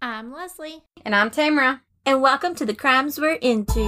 I'm 0.00 0.32
Leslie. 0.32 0.84
And 1.04 1.12
I'm 1.12 1.28
Tamara. 1.28 1.82
And 2.06 2.22
welcome 2.22 2.54
to 2.54 2.64
the 2.64 2.74
crimes 2.74 3.18
we're 3.18 3.32
into. 3.32 3.82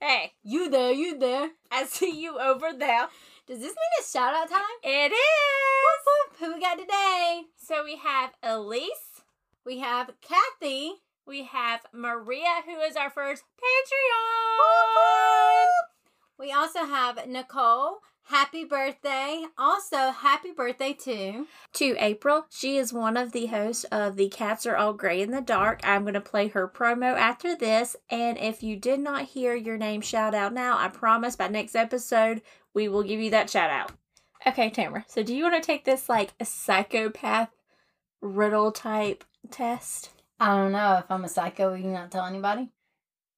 Hey, 0.00 0.32
You 0.42 0.68
there, 0.68 0.90
you 0.90 1.16
there. 1.16 1.50
I 1.70 1.84
see 1.84 2.10
you 2.10 2.38
over 2.40 2.72
there. 2.76 3.06
Does 3.46 3.58
this 3.58 3.68
mean 3.68 3.92
it's 3.98 4.10
shout 4.10 4.34
out 4.34 4.48
time? 4.48 4.62
It 4.82 5.12
is. 5.12 6.38
Who 6.38 6.54
we 6.54 6.60
got 6.60 6.78
today? 6.78 7.42
So 7.56 7.84
we 7.84 7.96
have 7.96 8.30
Elise. 8.42 9.22
We 9.66 9.80
have 9.80 10.12
Kathy. 10.22 10.94
We 11.26 11.44
have 11.44 11.80
Maria, 11.92 12.62
who 12.64 12.80
is 12.80 12.96
our 12.96 13.10
first 13.10 13.44
Patreon. 13.60 14.86
We 16.38 16.52
also 16.52 16.86
have 16.86 17.26
Nicole. 17.26 17.98
Happy 18.28 18.64
birthday. 18.64 19.44
Also, 19.58 20.10
happy 20.10 20.50
birthday 20.50 20.94
to. 20.94 21.46
To 21.74 21.96
April. 21.98 22.46
She 22.48 22.78
is 22.78 22.90
one 22.90 23.18
of 23.18 23.32
the 23.32 23.46
hosts 23.46 23.84
of 23.84 24.16
The 24.16 24.30
Cats 24.30 24.64
Are 24.64 24.76
All 24.76 24.94
Gray 24.94 25.20
in 25.20 25.30
the 25.30 25.42
Dark. 25.42 25.80
I'm 25.84 26.02
going 26.02 26.14
to 26.14 26.22
play 26.22 26.48
her 26.48 26.66
promo 26.66 27.14
after 27.14 27.54
this. 27.54 27.96
And 28.08 28.38
if 28.38 28.62
you 28.62 28.76
did 28.76 29.00
not 29.00 29.24
hear 29.24 29.54
your 29.54 29.76
name 29.76 30.00
shout 30.00 30.34
out 30.34 30.54
now, 30.54 30.78
I 30.78 30.88
promise 30.88 31.36
by 31.36 31.48
next 31.48 31.76
episode, 31.76 32.40
we 32.72 32.88
will 32.88 33.02
give 33.02 33.20
you 33.20 33.30
that 33.30 33.50
shout 33.50 33.70
out. 33.70 33.92
Okay, 34.46 34.70
Tamara. 34.70 35.04
So 35.06 35.22
do 35.22 35.34
you 35.34 35.42
want 35.42 35.62
to 35.62 35.66
take 35.66 35.84
this 35.84 36.08
like 36.08 36.32
a 36.40 36.46
psychopath 36.46 37.50
riddle 38.22 38.72
type 38.72 39.24
test? 39.50 40.10
I 40.40 40.56
don't 40.56 40.72
know 40.72 40.96
if 40.96 41.10
I'm 41.10 41.24
a 41.24 41.28
psycho. 41.28 41.74
You 41.74 41.90
not 41.90 42.10
tell 42.10 42.24
anybody? 42.24 42.70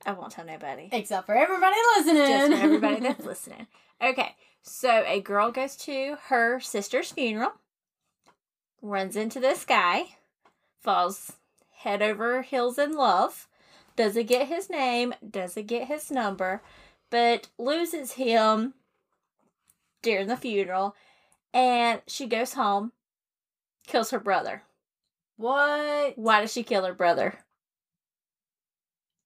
I 0.04 0.12
won't 0.12 0.30
tell 0.30 0.44
nobody. 0.44 0.88
Except 0.92 1.26
for 1.26 1.34
everybody 1.34 1.76
listening. 1.96 2.26
Just 2.26 2.52
for 2.52 2.64
everybody 2.64 3.00
that's 3.00 3.24
listening. 3.26 3.66
Okay, 4.00 4.34
so 4.66 5.04
a 5.06 5.20
girl 5.20 5.52
goes 5.52 5.76
to 5.76 6.16
her 6.26 6.58
sister's 6.60 7.12
funeral, 7.12 7.52
runs 8.82 9.16
into 9.16 9.38
this 9.38 9.64
guy, 9.64 10.16
falls 10.82 11.32
head 11.78 12.02
over 12.02 12.42
heels 12.42 12.76
in 12.76 12.94
love, 12.94 13.48
doesn't 13.94 14.26
get 14.26 14.48
his 14.48 14.68
name, 14.68 15.14
doesn't 15.28 15.68
get 15.68 15.86
his 15.86 16.10
number, 16.10 16.62
but 17.10 17.48
loses 17.58 18.12
him 18.12 18.74
during 20.02 20.26
the 20.26 20.36
funeral, 20.36 20.96
and 21.54 22.02
she 22.08 22.26
goes 22.26 22.54
home, 22.54 22.92
kills 23.86 24.10
her 24.10 24.20
brother. 24.20 24.62
What? 25.36 26.18
Why 26.18 26.40
does 26.40 26.52
she 26.52 26.64
kill 26.64 26.84
her 26.84 26.94
brother? 26.94 27.38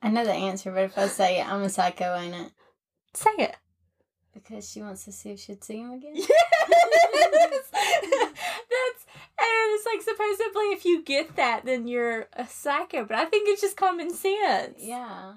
I 0.03 0.11
know 0.11 0.25
the 0.25 0.33
answer, 0.33 0.71
but 0.71 0.85
if 0.85 0.99
I 0.99 1.07
say 1.09 1.41
it, 1.41 1.49
I'm 1.49 1.63
a 1.63 1.71
psycho, 1.71 2.17
ain't 2.17 2.35
it? 2.35 2.53
Say 3.15 3.31
it. 3.39 3.57
Because 4.33 4.69
she 4.71 4.81
wants 4.81 5.05
to 5.07 5.13
see 5.13 5.31
if 5.31 5.41
she'd 5.41 5.65
see 5.65 5.79
him 5.79 5.93
again? 5.93 6.15
Yes! 6.73 7.65
That's 7.73 9.07
and 9.39 9.75
it's 9.75 9.87
like 9.87 10.03
supposedly 10.03 10.65
if 10.73 10.85
you 10.85 11.03
get 11.03 11.37
that 11.37 11.65
then 11.65 11.89
you're 11.89 12.27
a 12.35 12.47
psycho, 12.47 13.05
but 13.05 13.17
I 13.17 13.25
think 13.25 13.49
it's 13.49 13.61
just 13.61 13.77
common 13.77 14.13
sense. 14.13 14.79
Yeah. 14.79 15.35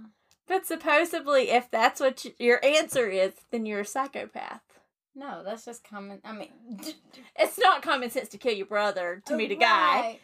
But 0.47 0.65
supposedly 0.65 1.49
if 1.49 1.71
that's 1.71 1.99
what 1.99 2.25
you, 2.25 2.31
your 2.37 2.63
answer 2.63 3.07
is, 3.09 3.33
then 3.51 3.65
you're 3.65 3.81
a 3.81 3.85
psychopath. 3.85 4.61
No, 5.15 5.43
that's 5.43 5.65
just 5.65 5.83
common. 5.83 6.19
I 6.23 6.33
mean, 6.33 6.49
It's 7.37 7.57
not 7.57 7.81
common 7.81 8.09
sense 8.09 8.29
to 8.29 8.37
kill 8.37 8.53
your 8.53 8.65
brother 8.65 9.21
to 9.25 9.35
meet 9.35 9.51
a 9.51 9.55
guy. 9.55 10.01
Right. 10.01 10.19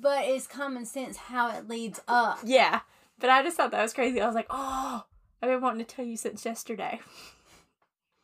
But 0.00 0.24
it's 0.24 0.46
common 0.46 0.86
sense 0.86 1.16
how 1.16 1.50
it 1.56 1.68
leads 1.68 2.00
up. 2.08 2.38
Yeah. 2.44 2.80
But 3.18 3.30
I 3.30 3.42
just 3.42 3.56
thought 3.56 3.70
that 3.72 3.82
was 3.82 3.92
crazy. 3.92 4.20
I 4.20 4.26
was 4.26 4.34
like, 4.34 4.46
oh, 4.50 5.04
I've 5.42 5.48
been 5.50 5.60
wanting 5.60 5.84
to 5.84 5.94
tell 5.94 6.04
you 6.04 6.16
since 6.16 6.44
yesterday. 6.44 7.00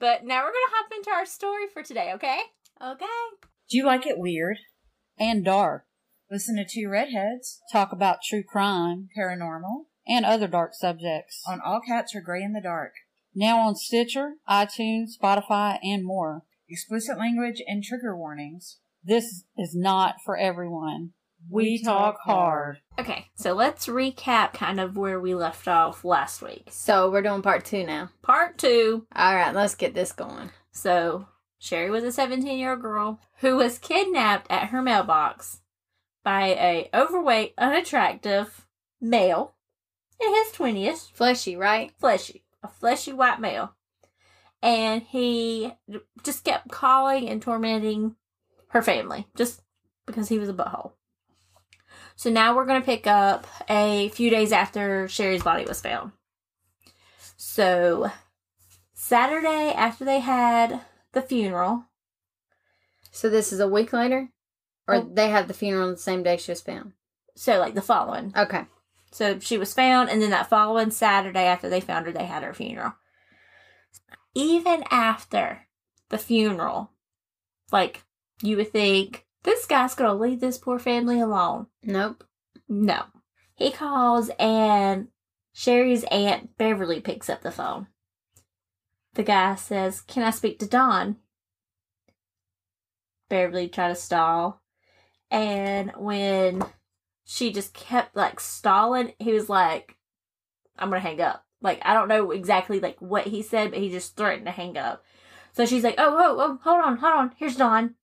But 0.01 0.25
now 0.25 0.41
we're 0.41 0.53
gonna 0.53 0.75
hop 0.75 0.91
into 0.97 1.11
our 1.11 1.27
story 1.27 1.67
for 1.73 1.83
today, 1.83 2.13
okay? 2.15 2.41
Okay. 2.83 3.05
Do 3.69 3.77
you 3.77 3.85
like 3.85 4.07
it 4.07 4.19
weird 4.19 4.57
and 5.19 5.45
dark? 5.45 5.85
Listen 6.31 6.57
to 6.57 6.65
two 6.65 6.89
redheads 6.89 7.61
talk 7.71 7.93
about 7.93 8.23
true 8.27 8.43
crime, 8.43 9.09
paranormal, 9.17 9.85
and 10.09 10.25
other 10.25 10.49
dark 10.49 10.73
subjects 10.75 11.43
on 11.47 11.61
All 11.65 11.81
Cats 11.87 12.15
Are 12.17 12.23
Gray 12.23 12.43
in 12.43 12.55
the 12.55 12.63
Dark. 12.63 12.95
Now 13.35 13.59
on 13.59 13.77
Stitcher, 13.77 14.37
iTunes, 14.49 15.11
Spotify, 15.21 15.79
and 15.83 16.05
more. 16.05 16.45
Explicit 16.69 17.19
language 17.19 17.63
and 17.67 17.85
trigger 17.85 18.17
warnings. 18.17 18.79
This 19.05 19.45
is 19.57 19.75
not 19.75 20.17
for 20.25 20.37
everyone. 20.37 21.11
We, 21.49 21.83
talk 21.83 22.19
hard. 22.21 22.79
Okay, 22.99 23.27
so 23.35 23.53
let's 23.55 23.87
recap 23.87 24.53
kind 24.53 24.79
of 24.79 24.97
where 24.97 25.19
we 25.19 25.35
left 25.35 25.67
off 25.67 26.05
last 26.05 26.43
week. 26.43 26.69
So 26.71 27.11
we're 27.11 27.23
doing 27.23 27.43
part 27.43 27.65
two 27.65 27.85
now. 27.87 28.11
Part 28.23 28.59
two. 28.59 29.07
All 29.15 29.35
right, 29.35 29.55
let's 29.55 29.75
get 29.75 29.95
this 29.95 30.13
going. 30.13 30.51
So, 30.73 31.27
Shari 31.59 31.91
was 31.91 32.05
a 32.05 32.13
17 32.13 32.59
year 32.59 32.73
old 32.73 32.83
girl 32.83 33.21
who 33.39 33.57
was 33.57 33.79
kidnapped 33.79 34.51
at 34.51 34.69
her 34.69 34.83
mailbox 34.83 35.61
by 36.23 36.49
a 36.49 36.91
overweight, 36.95 37.55
unattractive 37.59 38.67
male 39.01 39.55
in 40.21 40.35
his 40.35 40.53
20s, 40.53 41.11
Fleshy, 41.13 41.57
right? 41.57 41.93
fleshy, 41.99 42.45
a 42.63 42.69
fleshy 42.69 43.13
white 43.13 43.41
male. 43.41 43.75
And 44.63 45.03
he 45.03 45.73
just 46.23 46.45
kept 46.45 46.71
calling 46.71 47.29
and 47.29 47.41
tormenting 47.41 48.17
her 48.69 48.83
family 48.83 49.27
just 49.35 49.63
because 50.07 50.29
he 50.29 50.39
was 50.39 50.49
a 50.49 50.55
butthole. 50.55 50.93
So 52.21 52.29
now 52.29 52.55
we're 52.55 52.67
going 52.67 52.83
to 52.83 52.85
pick 52.85 53.07
up 53.07 53.47
a 53.71 54.11
few 54.11 54.29
days 54.29 54.53
after 54.53 55.09
Shari's 55.09 55.43
body 55.43 55.65
was 55.65 55.81
found. 55.81 56.13
So 57.39 58.11
Saturday 58.93 59.73
after 59.73 60.05
they 60.05 60.21
had 60.21 60.83
the 61.13 61.23
funeral, 61.23 61.87
So 63.11 63.31
this 63.31 63.55
is 63.55 63.59
a 63.61 63.67
week 63.67 63.95
later? 63.95 64.29
Or 64.87 64.97
Oh. 64.97 65.11
they 65.11 65.31
had 65.31 65.49
the 65.49 65.55
funeral 65.55 65.89
the 65.89 65.97
same 65.97 66.23
day 66.23 66.37
she 66.37 66.53
was 66.53 66.61
found? 66.61 66.93
so 67.37 67.59
like 67.59 67.73
the 67.73 67.81
following. 67.81 68.35
Okay. 68.37 68.67
So 69.13 69.39
she 69.39 69.57
was 69.57 69.73
found, 69.73 70.11
and 70.11 70.21
then 70.21 70.29
that 70.29 70.51
following 70.51 70.91
Saturday 70.91 71.47
after 71.47 71.71
they 71.71 71.81
found 71.81 72.05
her, 72.05 72.13
they 72.13 72.27
had 72.27 72.43
her 72.43 72.53
funeral. 72.53 72.93
Even 74.35 74.85
after 74.91 75.69
the 76.11 76.19
funeral, 76.19 76.91
like 77.73 78.03
you 78.43 78.59
would 78.59 78.73
think, 78.73 79.25
this 79.43 79.67
guy's 79.67 79.95
gonna 79.95 80.15
leave 80.15 80.41
this 80.41 80.59
poor 80.59 80.79
family 80.79 81.21
alone. 81.21 81.67
Nope. 81.83 82.25
No. 82.69 83.05
He 83.55 83.71
calls, 83.71 84.31
and 84.39 85.09
Shari's 85.53 86.05
aunt 86.05 86.57
Beverly 86.57 87.01
picks 87.01 87.29
up 87.29 87.43
the 87.43 87.51
phone. 87.51 87.89
The 89.15 89.23
guy 89.23 89.55
says, 89.57 90.01
Can 90.01 90.23
I 90.23 90.31
speak 90.31 90.59
to 90.61 90.67
Dawn? 90.67 91.17
Beverly 93.29 93.69
tried 93.69 93.89
to 93.89 93.95
stall. 93.95 94.63
And 95.31 95.93
when 95.97 96.63
she 97.25 97.53
just 97.53 97.75
kept 97.75 98.17
like 98.17 98.41
stalling, 98.41 99.13
he 99.19 99.33
was 99.33 99.49
like, 99.49 99.97
I'm 100.79 100.89
gonna 100.91 101.01
hang 101.01 101.21
up. 101.21 101.45
Like, 101.63 101.81
I 101.83 101.95
don't 101.95 102.09
know 102.09 102.31
exactly 102.31 102.81
like 102.81 102.97
what 103.01 103.27
he 103.27 103.43
said, 103.43 103.71
but 103.71 103.81
he 103.81 103.91
just 103.91 104.17
threatened 104.17 104.47
to 104.47 104.53
hang 104.53 104.77
up. 104.77 105.05
So 105.53 105.67
she's 105.67 105.85
like, 105.85 105.97
Oh, 105.99 106.17
oh, 106.19 106.37
oh, 106.41 106.59
hold 106.63 106.85
on, 106.85 106.97
hold 106.97 107.15
on, 107.15 107.33
here's 107.37 107.57
Dawn. 107.57 107.95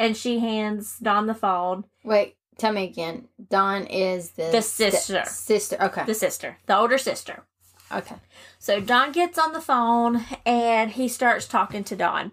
And 0.00 0.16
she 0.16 0.38
hands 0.38 0.98
Dawn 0.98 1.26
the 1.26 1.34
phone. 1.34 1.84
Wait, 2.04 2.36
tell 2.56 2.72
me 2.72 2.84
again. 2.84 3.28
Dawn 3.50 3.84
is 3.84 4.30
the 4.30 4.50
The 4.50 4.62
sister. 4.62 5.24
sister. 5.26 5.76
Okay. 5.80 6.04
The 6.06 6.14
sister, 6.14 6.56
the 6.66 6.76
older 6.76 6.96
sister. 6.96 7.44
okay. 7.92 8.16
So 8.58 8.80
Dawn 8.80 9.12
gets 9.12 9.38
on 9.38 9.52
the 9.52 9.60
phone 9.60 10.24
and 10.46 10.90
he 10.92 11.06
starts 11.06 11.46
talking 11.46 11.84
to 11.84 11.96
Dawn. 11.96 12.32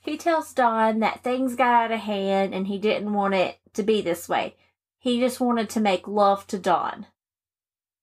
He 0.00 0.16
tells 0.16 0.54
Dawn 0.54 1.00
that 1.00 1.22
things 1.22 1.54
got 1.56 1.74
out 1.84 1.92
of 1.92 2.00
hand 2.00 2.54
and 2.54 2.66
he 2.66 2.78
didn't 2.78 3.12
want 3.12 3.34
it 3.34 3.58
to 3.74 3.82
be 3.82 4.00
this 4.00 4.28
way. 4.28 4.56
He 4.98 5.20
just 5.20 5.38
wanted 5.40 5.68
to 5.70 5.80
make 5.80 6.08
love 6.08 6.46
to 6.46 6.58
Dawn. 6.58 7.06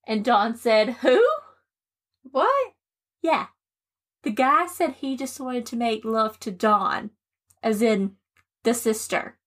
And 0.06 0.24
Dawn 0.24 0.56
said, 0.56 0.90
Who? 1.02 1.26
What? 2.30 2.74
Yeah. 3.22 3.48
The 4.24 4.32
guy 4.32 4.68
said 4.68 4.96
he 4.96 5.18
just 5.18 5.40
wanted 5.40 5.66
to 5.68 5.76
make 5.76 6.06
love 6.06 6.40
to 6.42 6.52
Dawn, 6.52 7.12
as 7.62 7.82
in 7.82 8.18
the 8.64 8.74
sister 8.74 9.38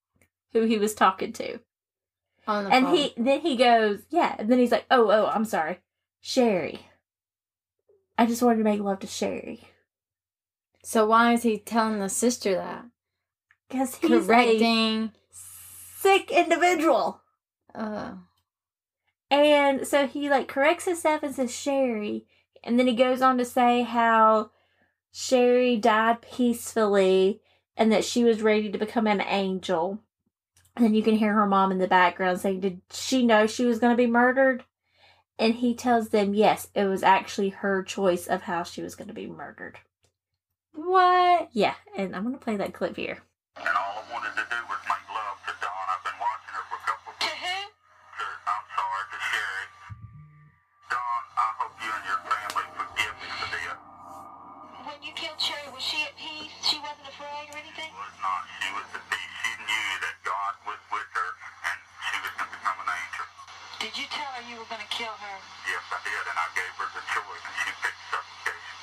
who 0.52 0.62
he 0.62 0.78
was 0.78 0.94
talking 0.94 1.32
to. 1.34 1.58
On 2.46 2.64
the 2.64 2.70
And 2.70 2.86
phone. 2.86 2.96
he 2.96 3.14
then 3.16 3.40
he 3.40 3.56
goes, 3.56 4.00
yeah. 4.10 4.36
And 4.38 4.50
then 4.50 4.58
he's 4.58 4.70
like, 4.72 4.86
oh, 4.90 5.10
oh, 5.10 5.26
I'm 5.26 5.44
sorry, 5.44 5.78
Shari. 6.20 6.80
I 8.18 8.26
just 8.26 8.42
wanted 8.42 8.58
to 8.58 8.64
make 8.64 8.80
love 8.80 9.00
to 9.00 9.06
Shari 9.06 9.62
So 10.82 11.06
why 11.06 11.32
is 11.34 11.42
he 11.42 11.58
telling 11.58 11.98
the 11.98 12.08
sister 12.08 12.54
that? 12.54 12.84
because 13.68 13.96
he's 13.96 14.10
a 14.10 14.18
Correcting. 14.26 15.10
sick 15.98 16.30
individual. 16.30 17.20
Uh, 17.74 18.12
And 19.30 19.86
so 19.86 20.06
he 20.06 20.30
like 20.30 20.46
corrects 20.46 20.84
himself 20.84 21.22
and 21.24 21.34
says 21.34 21.52
Shari, 21.54 22.26
and 22.62 22.78
then 22.78 22.86
he 22.86 22.94
goes 22.94 23.20
on 23.22 23.38
to 23.38 23.44
say 23.44 23.82
how 23.82 24.50
Shari 25.12 25.76
died 25.78 26.22
peacefully 26.22 27.40
and 27.76 27.93
that 27.93 28.05
she 28.05 28.25
was 28.25 28.43
ready 28.43 28.70
to 28.70 28.78
become 28.78 29.06
an 29.06 29.20
angel. 29.20 30.00
And 30.76 30.96
you 30.96 31.02
can 31.02 31.17
hear 31.17 31.32
her 31.34 31.46
mom 31.46 31.73
in 31.73 31.78
the 31.78 31.87
background 31.87 32.40
saying, 32.40 32.61
Did 32.61 32.81
she 32.90 33.25
know 33.25 33.46
she 33.46 33.64
was 33.64 33.78
going 33.78 33.93
to 33.93 33.96
be 33.96 34.06
murdered? 34.06 34.64
And 35.38 35.55
he 35.55 35.75
tells 35.75 36.11
them, 36.11 36.34
Yes, 36.34 36.69
it 36.75 36.84
was 36.84 37.02
actually 37.02 37.50
her 37.50 37.82
choice 37.82 38.26
of 38.26 38.43
how 38.43 38.62
she 38.62 38.82
was 38.82 38.94
going 38.94 39.08
to 39.08 39.14
be 39.14 39.26
murdered. 39.26 39.78
What? 40.73 41.49
Yeah, 41.52 41.75
and 41.96 42.14
I'm 42.14 42.23
going 42.23 42.34
to 42.34 42.44
play 42.44 42.56
that 42.56 42.75
clip 42.75 42.96
here. 42.96 43.19
You 64.56 64.64
tell 64.64 64.68
her 64.68 64.76
you 64.76 64.76
were 64.76 64.76
going 64.76 64.80
to 64.80 64.96
kill 64.96 65.12
her? 65.12 65.38
Yes, 65.68 65.82
I 65.92 65.98
did, 66.04 66.24
and 66.30 66.38
I 66.38 66.48
gave 66.54 66.72
her 66.78 66.88
the 66.94 67.04
choice, 67.12 67.44
and 67.46 67.56
she 67.60 67.70
picked 67.82 68.02
suffocation. 68.10 68.76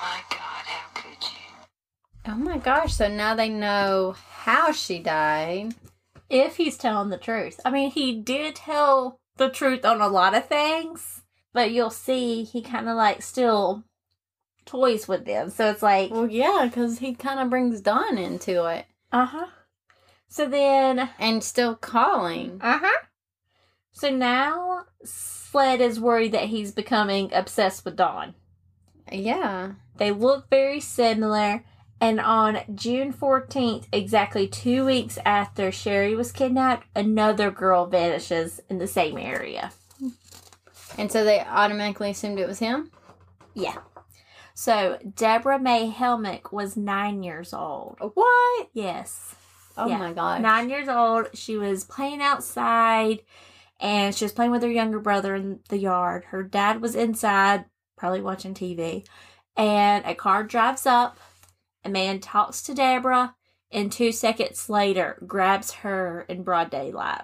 My 0.00 0.20
God, 0.30 0.64
how 0.66 0.88
could 0.94 1.22
you? 1.22 2.32
Oh 2.32 2.36
my 2.36 2.58
gosh, 2.58 2.94
so 2.94 3.08
now 3.08 3.34
they 3.34 3.48
know 3.48 4.14
how 4.40 4.72
she 4.72 4.98
died. 4.98 5.74
If 6.28 6.56
he's 6.56 6.76
telling 6.76 7.10
the 7.10 7.18
truth. 7.18 7.60
I 7.64 7.70
mean, 7.70 7.90
he 7.90 8.12
did 8.20 8.56
tell 8.56 9.18
the 9.36 9.48
truth 9.48 9.84
on 9.84 10.00
a 10.00 10.08
lot 10.08 10.34
of 10.34 10.48
things, 10.48 11.22
but 11.52 11.70
you'll 11.70 11.90
see 11.90 12.42
he 12.42 12.62
kind 12.62 12.88
of 12.88 12.96
like 12.96 13.22
still 13.22 13.84
toys 14.64 15.06
with 15.06 15.24
them. 15.24 15.50
So 15.50 15.70
it's 15.70 15.82
like, 15.82 16.10
Well, 16.10 16.26
yeah, 16.28 16.66
because 16.68 16.98
he 16.98 17.14
kind 17.14 17.38
of 17.38 17.48
brings 17.50 17.80
Dawn 17.80 18.18
into 18.18 18.64
it. 18.66 18.86
uh 19.12 19.26
huh. 19.26 19.46
So 20.28 20.48
then, 20.48 21.08
And 21.20 21.44
still 21.44 21.76
calling. 21.76 22.58
uh 22.60 22.78
huh. 22.82 23.05
So 23.96 24.10
now 24.10 24.82
SLED 25.04 25.80
is 25.80 25.98
worried 25.98 26.32
that 26.32 26.50
he's 26.50 26.70
becoming 26.70 27.32
obsessed 27.32 27.82
with 27.86 27.96
Dawn. 27.96 28.34
Yeah. 29.10 29.72
They 29.96 30.10
look 30.10 30.50
very 30.50 30.80
similar. 30.80 31.64
And 31.98 32.20
on 32.20 32.58
June 32.74 33.10
14th, 33.10 33.86
exactly 33.90 34.48
two 34.48 34.84
weeks 34.84 35.18
after 35.24 35.72
Shari 35.72 36.14
was 36.14 36.30
kidnapped, 36.30 36.86
another 36.94 37.50
girl 37.50 37.86
vanishes 37.86 38.60
in 38.68 38.76
the 38.76 38.86
same 38.86 39.16
area. 39.16 39.72
And 40.98 41.10
so 41.10 41.24
they 41.24 41.40
automatically 41.40 42.10
assumed 42.10 42.38
it 42.38 42.46
was 42.46 42.58
him? 42.58 42.90
Yeah. 43.54 43.78
So 44.52 44.98
Deborah 45.16 45.58
May 45.58 45.90
Helmick 45.90 46.52
was 46.52 46.76
nine 46.76 47.22
years 47.22 47.54
old. 47.54 47.96
What? 48.12 48.68
Yes. 48.74 49.34
Oh 49.78 49.88
Yeah. 49.88 49.96
my 49.96 50.12
gosh. 50.12 50.42
Nine 50.42 50.68
years 50.68 50.88
old. 50.88 51.28
She 51.32 51.56
was 51.56 51.82
playing 51.84 52.20
outside 52.20 53.20
and 53.80 54.14
she 54.14 54.24
was 54.24 54.32
playing 54.32 54.50
with 54.50 54.62
her 54.62 54.70
younger 54.70 54.98
brother 55.00 55.34
in 55.34 55.60
the 55.68 55.78
yard. 55.78 56.24
Her 56.26 56.42
dad 56.42 56.80
was 56.80 56.94
inside, 56.94 57.66
probably 57.96 58.20
watching 58.20 58.54
TV. 58.54 59.06
And 59.56 60.04
a 60.04 60.14
car 60.14 60.44
drives 60.44 60.86
up. 60.86 61.18
A 61.84 61.88
man 61.88 62.20
talks 62.20 62.62
to 62.62 62.74
Deborah 62.74 63.34
and 63.70 63.90
two 63.90 64.12
seconds 64.12 64.68
later 64.68 65.22
grabs 65.26 65.72
her 65.72 66.24
in 66.28 66.42
broad 66.42 66.70
daylight. 66.70 67.22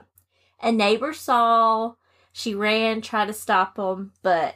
A 0.62 0.72
neighbor 0.72 1.12
saw. 1.12 1.94
She 2.32 2.54
ran, 2.54 3.02
tried 3.02 3.26
to 3.26 3.32
stop 3.32 3.78
him, 3.78 4.12
but 4.22 4.54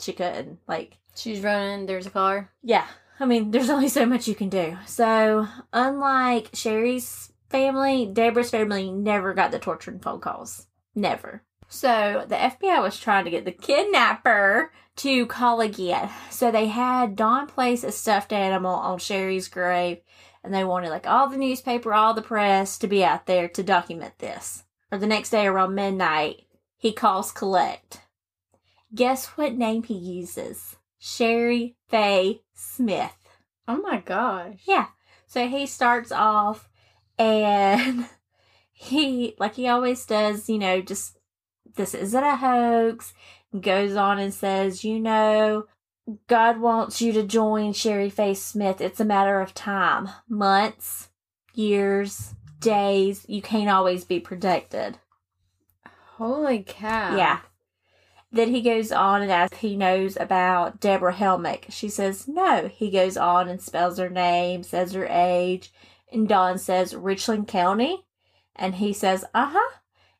she 0.00 0.12
couldn't. 0.12 0.58
Like, 0.68 0.98
She's 1.16 1.40
running, 1.40 1.86
there's 1.86 2.06
a 2.06 2.10
car. 2.10 2.50
yeah, 2.62 2.86
I 3.18 3.26
mean, 3.26 3.50
there's 3.50 3.70
only 3.70 3.88
so 3.88 4.06
much 4.06 4.28
you 4.28 4.34
can 4.34 4.48
do. 4.48 4.76
So, 4.86 5.46
unlike 5.72 6.50
Shari's 6.54 7.32
family, 7.48 8.06
Deborah's 8.06 8.50
family 8.50 8.90
never 8.90 9.34
got 9.34 9.50
the 9.50 9.58
torturing 9.58 10.00
phone 10.00 10.20
calls. 10.20 10.66
Never. 11.00 11.42
So, 11.66 12.26
the 12.28 12.34
FBI 12.34 12.82
was 12.82 12.98
trying 12.98 13.24
to 13.24 13.30
get 13.30 13.44
the 13.46 13.52
kidnapper 13.52 14.72
to 14.96 15.24
call 15.26 15.60
again. 15.60 16.10
So, 16.28 16.50
they 16.50 16.66
had 16.66 17.16
Dawn 17.16 17.46
place 17.46 17.84
a 17.84 17.92
stuffed 17.92 18.32
animal 18.32 18.74
on 18.74 18.98
Shari's 18.98 19.48
grave, 19.48 20.00
and 20.44 20.52
they 20.52 20.64
wanted 20.64 20.90
like 20.90 21.06
all 21.06 21.28
the 21.28 21.38
newspaper, 21.38 21.94
all 21.94 22.12
the 22.12 22.22
press 22.22 22.76
to 22.78 22.86
be 22.86 23.02
out 23.02 23.24
there 23.24 23.48
to 23.48 23.62
document 23.62 24.18
this. 24.18 24.64
Or 24.92 24.98
the 24.98 25.06
next 25.06 25.30
day 25.30 25.46
around 25.46 25.74
midnight, 25.74 26.42
he 26.76 26.92
calls 26.92 27.32
collect. 27.32 28.00
Guess 28.94 29.26
what 29.28 29.54
name 29.54 29.84
he 29.84 29.94
uses? 29.94 30.76
Shari 30.98 31.76
Faye 31.88 32.42
Smith. 32.52 33.16
Oh 33.66 33.78
my 33.78 34.00
gosh. 34.00 34.58
Yeah. 34.64 34.88
So 35.26 35.46
he 35.46 35.64
starts 35.64 36.12
off 36.12 36.68
and 37.16 38.06
he, 38.80 39.34
like 39.38 39.56
he 39.56 39.68
always 39.68 40.06
does, 40.06 40.48
you 40.48 40.58
know, 40.58 40.80
just 40.80 41.18
this 41.76 41.94
isn't 41.94 42.24
a 42.24 42.36
hoax. 42.36 43.12
Goes 43.60 43.94
on 43.94 44.18
and 44.18 44.32
says, 44.32 44.84
you 44.84 44.98
know, 44.98 45.66
God 46.28 46.60
wants 46.60 47.02
you 47.02 47.12
to 47.12 47.22
join 47.22 47.74
Shari 47.74 48.08
Faye 48.08 48.32
Smith. 48.32 48.80
It's 48.80 48.98
a 48.98 49.04
matter 49.04 49.42
of 49.42 49.52
time. 49.52 50.08
Months, 50.30 51.10
years, 51.52 52.34
days. 52.58 53.26
You 53.28 53.42
can't 53.42 53.68
always 53.68 54.04
be 54.06 54.18
protected. 54.18 54.96
Holy 56.16 56.64
cow. 56.66 57.16
Yeah. 57.16 57.40
Then 58.32 58.48
he 58.48 58.62
goes 58.62 58.92
on 58.92 59.20
and 59.20 59.30
asks 59.30 59.56
if 59.56 59.60
he 59.60 59.76
knows 59.76 60.16
about 60.16 60.80
Deborah 60.80 61.12
Helmick. 61.12 61.66
She 61.68 61.90
says 61.90 62.26
no. 62.26 62.68
He 62.68 62.90
goes 62.90 63.18
on 63.18 63.46
and 63.48 63.60
spells 63.60 63.98
her 63.98 64.08
name, 64.08 64.62
says 64.62 64.92
her 64.92 65.06
age, 65.06 65.70
and 66.10 66.26
Dawn 66.26 66.56
says 66.56 66.96
Richland 66.96 67.46
County. 67.46 68.06
And 68.60 68.74
he 68.76 68.92
says, 68.92 69.24
uh 69.32 69.48
huh, 69.56 69.78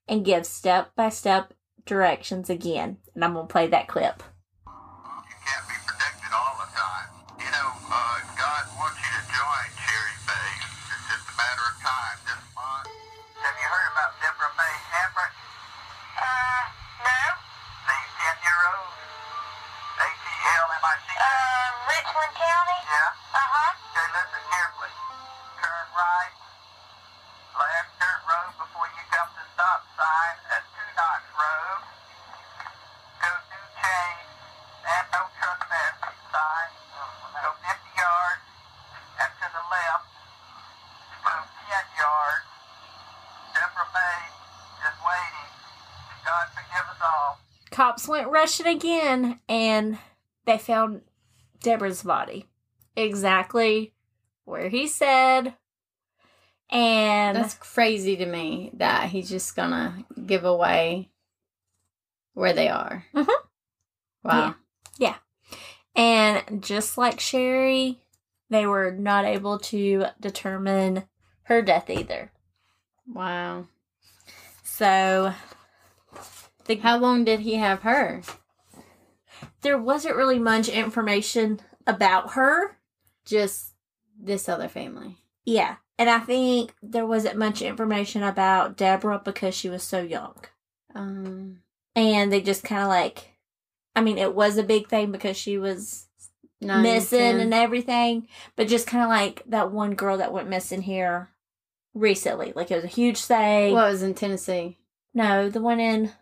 and 0.09 0.25
gives 0.25 0.49
step 0.49 0.97
by 0.97 1.11
step 1.11 1.53
directions 1.85 2.49
again. 2.49 2.97
And 3.15 3.23
I'm 3.23 3.35
going 3.35 3.47
to 3.47 3.53
play 3.53 3.67
that 3.69 3.87
clip. 3.87 4.23
You 4.65 5.37
can't 5.45 5.67
be 5.69 5.77
protected 5.85 6.33
all 6.33 6.57
the 6.57 6.73
time. 6.73 7.13
You 7.37 7.53
know, 7.53 7.69
uh, 7.93 8.17
God 8.41 8.65
wants 8.81 8.97
you 8.97 9.13
to 9.13 9.23
join 9.29 9.67
Shari 9.77 10.17
Faye. 10.25 10.57
It's 10.57 11.05
just 11.13 11.29
a 11.29 11.35
matter 11.37 11.67
of 11.69 11.77
time. 11.85 12.17
This 12.25 12.41
month. 12.57 12.89
Have 13.45 13.57
you 13.61 13.69
heard 13.69 13.89
about 13.93 14.17
Deborah 14.25 14.57
May 14.57 14.75
Helmick? 14.89 15.33
Uh, 16.17 16.63
no. 17.05 17.21
The 17.93 17.97
10 18.25 18.41
year 18.41 18.61
old? 18.73 18.93
A-T-L-M-I-C. 20.01 21.09
Uh, 21.13 21.69
Richland 21.93 22.35
County? 22.41 22.79
Yeah? 22.89 23.37
Uh-huh. 23.37 23.69
Okay, 23.93 24.09
listen 24.17 24.43
carefully. 24.49 24.93
Turn 25.61 25.87
right. 25.93 26.33
Left 27.61 27.93
dirt 28.01 28.21
road 28.25 28.53
before 28.57 28.89
you 28.97 29.03
come 29.13 29.29
to 29.37 29.45
stop 29.53 29.85
sign 29.93 30.37
at 30.49 30.65
Two 30.73 30.89
Notch 30.97 31.29
Road. 31.37 31.81
Go 33.21 33.33
through 33.53 33.69
Chase 33.77 34.25
and 34.89 35.05
no 35.13 35.21
trespassing 35.37 36.19
sign. 36.33 36.71
Go 37.37 37.51
50 37.61 38.01
yards 38.01 38.45
and 39.21 39.31
to 39.45 39.47
the 39.53 39.65
left. 39.69 40.09
Go 41.21 41.35
10 41.37 42.01
yards. 42.01 42.47
Deborah 43.53 43.91
May 43.93 44.21
is 44.89 44.97
waiting. 45.05 45.51
God 46.25 46.47
forgive 46.57 46.87
us 46.97 47.03
all. 47.05 47.33
Cops 47.81 48.07
went 48.07 48.29
rushing 48.29 48.67
again 48.67 49.41
and 49.49 49.97
they 50.45 50.59
found 50.59 51.01
Deborah's 51.63 52.03
body. 52.03 52.45
Exactly 52.95 53.95
where 54.45 54.69
he 54.69 54.87
said. 54.87 55.55
And 56.69 57.39
That's 57.39 57.55
crazy 57.55 58.17
to 58.17 58.27
me 58.27 58.71
that 58.75 59.09
he's 59.09 59.31
just 59.31 59.57
gonna 59.57 60.05
give 60.27 60.45
away 60.45 61.09
where 62.35 62.53
they 62.53 62.69
are. 62.69 63.07
Mhm. 63.15 63.27
Wow. 64.25 64.57
Yeah. 64.99 65.17
And 65.97 66.63
just 66.63 66.99
like 66.99 67.19
Shari, 67.19 67.99
they 68.51 68.67
were 68.67 68.91
not 68.91 69.25
able 69.25 69.59
to 69.59 70.05
determine 70.21 71.05
her 71.45 71.63
death 71.63 71.89
either. 71.89 72.31
Wow. 73.07 73.69
So 74.65 75.33
the, 76.77 76.83
How 76.83 76.99
long 76.99 77.25
did 77.25 77.41
he 77.41 77.55
have 77.55 77.83
her? 77.83 78.23
there 79.63 79.79
wasn't 79.79 80.17
really 80.17 80.39
much 80.39 80.69
information 80.69 81.61
about 81.87 82.33
her. 82.33 82.79
Just 83.25 83.75
this 84.19 84.49
other 84.49 84.69
family. 84.69 85.17
Yeah. 85.45 85.77
And 85.99 86.09
I 86.09 86.19
think 86.21 86.75
there 86.83 87.07
wasn't 87.07 87.37
much 87.37 87.61
information 87.63 88.23
about 88.23 88.77
Deborah 88.77 89.21
because 89.23 89.55
she 89.55 89.69
was 89.69 89.83
so 89.83 90.01
young. 90.01 90.37
Um. 90.95 91.61
And 91.95 92.33
they 92.33 92.41
just 92.41 92.65
kind 92.65 92.83
of 92.83 92.89
like, 92.89 93.35
I 93.95 94.01
mean, 94.01 94.17
it 94.17 94.35
was 94.35 94.57
a 94.57 94.63
big 94.63 94.89
thing 94.89 95.13
because 95.13 95.37
she 95.37 95.59
was 95.59 96.07
nine, 96.61 96.83
missing 96.83 97.19
10. 97.19 97.41
and 97.41 97.53
everything, 97.53 98.29
but 98.57 98.69
just 98.69 98.87
kind 98.87 99.03
of 99.05 99.11
like 99.11 99.43
that 99.47 99.73
one 99.73 99.95
girl 99.95 100.19
that 100.19 100.33
went 100.33 100.49
missing 100.49 100.83
here 100.83 101.31
recently. 101.93 102.53
Like 102.55 102.71
it 102.71 102.77
was 102.77 102.85
a 102.85 102.89
huge 102.89 103.23
thing. 103.23 103.75
What 103.75 103.91
was 103.91 104.03
in 104.03 104.15
Tennessee? 104.15 104.79
No, 105.13 105.51
the 105.51 105.61
one 105.61 105.81
in 105.81 106.13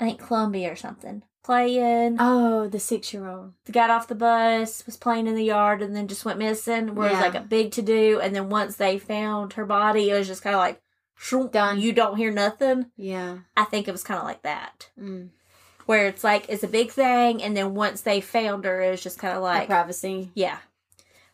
I 0.00 0.06
think 0.06 0.20
Columbia 0.20 0.70
or 0.72 0.76
something, 0.76 1.22
playing. 1.42 2.16
Oh, 2.20 2.68
the 2.68 2.78
six 2.80 3.12
year 3.14 3.28
old. 3.28 3.52
got 3.70 3.90
off 3.90 4.08
the 4.08 4.14
bus, 4.14 4.84
was 4.86 4.96
playing 4.96 5.26
in 5.26 5.34
the 5.34 5.44
yard, 5.44 5.80
and 5.82 5.94
then 5.96 6.08
just 6.08 6.24
went 6.24 6.38
missing. 6.38 6.94
Where 6.94 7.08
it 7.08 7.12
was 7.12 7.20
like 7.20 7.34
a 7.34 7.40
big 7.40 7.72
to 7.72 7.82
do, 7.82 8.20
and 8.20 8.34
then 8.34 8.48
once 8.50 8.76
they 8.76 8.98
found 8.98 9.54
her 9.54 9.64
body, 9.64 10.10
it 10.10 10.14
was 10.14 10.26
just 10.26 10.42
kind 10.42 10.54
of 10.54 10.60
like, 10.60 10.80
shroom, 11.18 11.50
Done. 11.50 11.80
You 11.80 11.92
don't 11.92 12.16
hear 12.18 12.30
nothing. 12.30 12.90
Yeah. 12.96 13.38
I 13.56 13.64
think 13.64 13.88
it 13.88 13.92
was 13.92 14.02
kind 14.04 14.18
of 14.18 14.24
like 14.26 14.42
that, 14.42 14.90
Mm. 15.00 15.30
where 15.86 16.06
it's 16.08 16.22
like 16.24 16.46
it's 16.50 16.62
a 16.64 16.68
big 16.68 16.90
thing, 16.90 17.42
and 17.42 17.56
then 17.56 17.74
once 17.74 18.02
they 18.02 18.20
found 18.20 18.64
her, 18.66 18.82
it 18.82 18.90
was 18.90 19.02
just 19.02 19.18
kind 19.18 19.36
of 19.36 19.42
Like 19.42 19.60
like, 19.60 19.68
privacy. 19.68 20.30
yeah. 20.34 20.58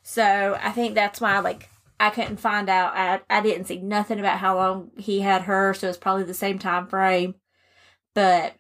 So 0.03 0.59
I 0.63 0.71
think 0.71 0.95
that's 0.95 1.21
why 1.21 1.39
like 1.41 1.69
I 2.01 2.11
couldn't 2.11 2.39
find 2.39 2.69
out. 2.69 2.93
I 2.97 3.21
I 3.31 3.41
didn't 3.41 3.67
see 3.67 3.79
nothing 3.79 4.19
about 4.21 4.39
how 4.39 4.57
long 4.57 4.91
he 4.97 5.21
had 5.21 5.43
her, 5.43 5.75
so 5.75 5.89
it's 5.89 5.99
probably 5.99 6.25
the 6.25 6.35
same 6.35 6.59
time 6.59 6.87
frame. 6.87 7.35
But 8.15 8.55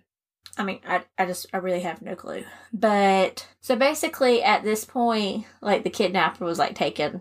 I 0.59 0.64
mean, 0.64 0.80
I 0.87 1.02
I 1.18 1.26
just 1.26 1.47
I 1.52 1.59
really 1.59 1.80
have 1.80 2.02
no 2.02 2.14
clue. 2.14 2.44
But 2.73 3.47
so 3.61 3.76
basically, 3.76 4.42
at 4.42 4.62
this 4.64 4.85
point, 4.85 5.47
like 5.61 5.82
the 5.85 5.90
kidnapper 5.90 6.44
was 6.44 6.59
like 6.59 6.75
taking 6.75 7.21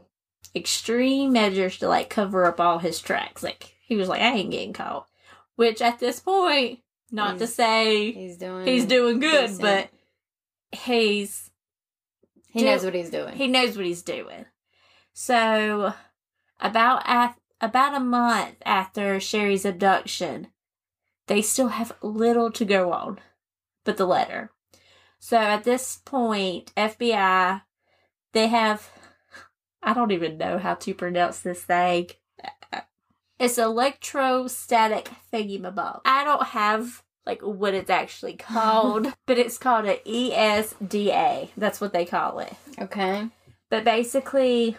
extreme 0.55 1.31
measures 1.33 1.77
to 1.79 1.87
like 1.87 2.09
cover 2.09 2.45
up 2.45 2.59
all 2.59 2.79
his 2.79 2.99
tracks. 2.99 3.41
Like 3.43 3.73
he 3.85 3.95
was 3.95 4.07
like, 4.09 4.21
I 4.21 4.33
ain't 4.33 4.51
getting 4.51 4.73
caught. 4.73 5.07
Which 5.55 5.81
at 5.81 5.99
this 5.99 6.19
point, 6.19 6.79
not 7.11 7.37
to 7.39 7.47
say 7.47 8.11
He's 8.11 8.37
doing. 8.37 8.65
he's 8.65 8.85
doing 8.85 9.19
good, 9.19 9.47
decent. 9.47 9.61
but 9.61 9.89
he's 10.71 11.49
he 12.47 12.59
do- 12.61 12.65
knows 12.65 12.83
what 12.83 12.95
he's 12.95 13.09
doing. 13.09 13.35
he 13.35 13.47
knows 13.47 13.75
what 13.77 13.85
he's 13.85 14.01
doing. 14.01 14.45
So, 15.13 15.93
about 16.59 17.03
af- 17.05 17.39
about 17.59 17.95
a 17.95 17.99
month 17.99 18.55
after 18.65 19.19
Shari's 19.19 19.65
abduction, 19.65 20.47
they 21.27 21.41
still 21.41 21.69
have 21.69 21.93
little 22.01 22.51
to 22.51 22.65
go 22.65 22.91
on, 22.91 23.19
but 23.83 23.97
the 23.97 24.05
letter. 24.05 24.51
So 25.19 25.37
at 25.37 25.63
this 25.63 25.97
point, 26.03 26.73
FBI, 26.75 27.61
they 28.33 28.47
have, 28.47 28.89
I 29.83 29.93
don't 29.93 30.11
even 30.11 30.37
know 30.37 30.57
how 30.57 30.73
to 30.75 30.93
pronounce 30.93 31.39
this 31.39 31.63
thing. 31.63 32.07
It's 33.39 33.57
electrostatic 33.57 35.09
thingamabob. 35.33 36.01
I 36.05 36.23
don't 36.23 36.47
have 36.47 37.03
like 37.25 37.41
what 37.41 37.73
it's 37.73 37.89
actually 37.89 38.33
called, 38.37 39.13
but 39.25 39.37
it's 39.37 39.57
called 39.57 39.85
an 39.85 39.97
ESDA. 40.05 41.49
That's 41.57 41.81
what 41.81 41.93
they 41.93 42.05
call 42.05 42.39
it. 42.39 42.53
okay. 42.79 43.29
But 43.69 43.83
basically, 43.83 44.75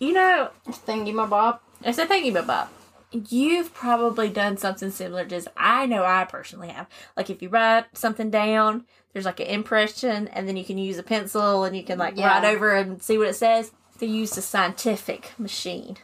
you 0.00 0.12
know, 0.12 0.50
Thingy 0.66 1.14
my 1.14 1.26
bob. 1.26 1.60
it's 1.82 1.98
a 1.98 2.06
thingy 2.06 2.32
bob. 2.46 2.68
You've 3.10 3.72
probably 3.72 4.28
done 4.28 4.56
something 4.58 4.90
similar 4.90 5.22
to 5.24 5.28
this. 5.30 5.48
I 5.56 5.86
know 5.86 6.04
I 6.04 6.24
personally 6.24 6.68
have. 6.68 6.86
Like 7.16 7.30
if 7.30 7.40
you 7.40 7.48
write 7.48 7.86
something 7.96 8.30
down, 8.30 8.84
there's 9.12 9.24
like 9.24 9.40
an 9.40 9.46
impression, 9.46 10.28
and 10.28 10.46
then 10.46 10.56
you 10.56 10.64
can 10.64 10.76
use 10.78 10.98
a 10.98 11.02
pencil 11.02 11.64
and 11.64 11.74
you 11.76 11.82
can 11.82 11.98
like 11.98 12.16
Yeah. 12.16 12.26
write 12.28 12.44
over 12.44 12.74
and 12.74 13.02
see 13.02 13.16
what 13.16 13.28
it 13.28 13.34
says. 13.36 13.72
They 13.98 14.06
used 14.06 14.36
a 14.38 14.42
scientific 14.42 15.32
machine 15.38 15.96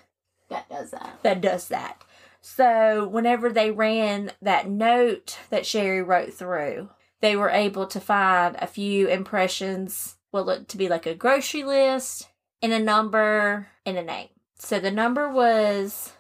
That 0.49 0.69
does 0.69 0.91
that. 0.93 1.19
that 1.23 1.41
does 1.41 1.69
that. 1.69 2.03
So 2.41 3.07
whenever 3.07 3.51
they 3.51 3.71
ran 3.71 4.33
that 4.43 4.69
note 4.69 5.39
that 5.51 5.65
Shari 5.67 6.03
wrote 6.03 6.35
through, 6.35 6.89
they 7.21 7.37
were 7.37 7.51
able 7.51 7.87
to 7.87 8.01
find 8.01 8.57
a 8.59 8.67
few 8.67 9.09
impressions, 9.09 10.17
what 10.31 10.45
looked 10.47 10.69
to 10.71 10.77
be 10.77 10.89
like 10.89 11.07
a 11.07 11.15
grocery 11.15 11.65
list, 11.65 12.29
and 12.63 12.73
a 12.73 12.79
number 12.79 13.69
and 13.87 13.97
a 13.97 14.03
name. 14.03 14.29
So 14.59 14.79
the 14.81 14.91
number 14.91 15.31
was 15.31 16.13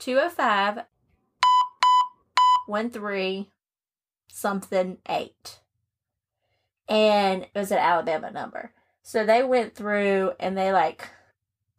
205 0.00 0.84
13 2.68 3.46
something 4.32 4.98
8. 5.08 5.60
And 6.88 7.42
it 7.42 7.50
was 7.54 7.70
an 7.70 7.78
Alabama 7.78 8.30
number. 8.30 8.72
So 9.02 9.24
they 9.24 9.42
went 9.42 9.74
through 9.74 10.32
and 10.40 10.56
they 10.56 10.72
like 10.72 11.08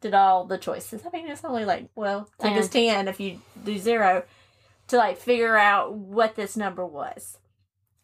did 0.00 0.14
all 0.14 0.44
the 0.44 0.58
choices. 0.58 1.02
I 1.06 1.10
mean, 1.10 1.28
it's 1.28 1.44
only 1.44 1.64
like, 1.64 1.88
well, 1.94 2.28
take 2.38 2.56
us 2.56 2.68
10 2.68 3.08
if 3.08 3.20
you 3.20 3.40
do 3.64 3.78
zero 3.78 4.24
to 4.88 4.96
like 4.96 5.16
figure 5.16 5.56
out 5.56 5.94
what 5.94 6.34
this 6.36 6.56
number 6.56 6.84
was. 6.84 7.38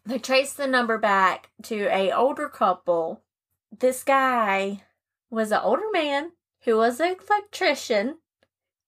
They 0.05 0.17
traced 0.17 0.57
the 0.57 0.67
number 0.67 0.97
back 0.97 1.51
to 1.63 1.87
a 1.93 2.11
older 2.11 2.49
couple. 2.49 3.21
This 3.77 4.03
guy 4.03 4.81
was 5.29 5.51
an 5.51 5.59
older 5.61 5.91
man 5.91 6.31
who 6.63 6.77
was 6.77 6.99
an 6.99 7.15
electrician, 7.29 8.17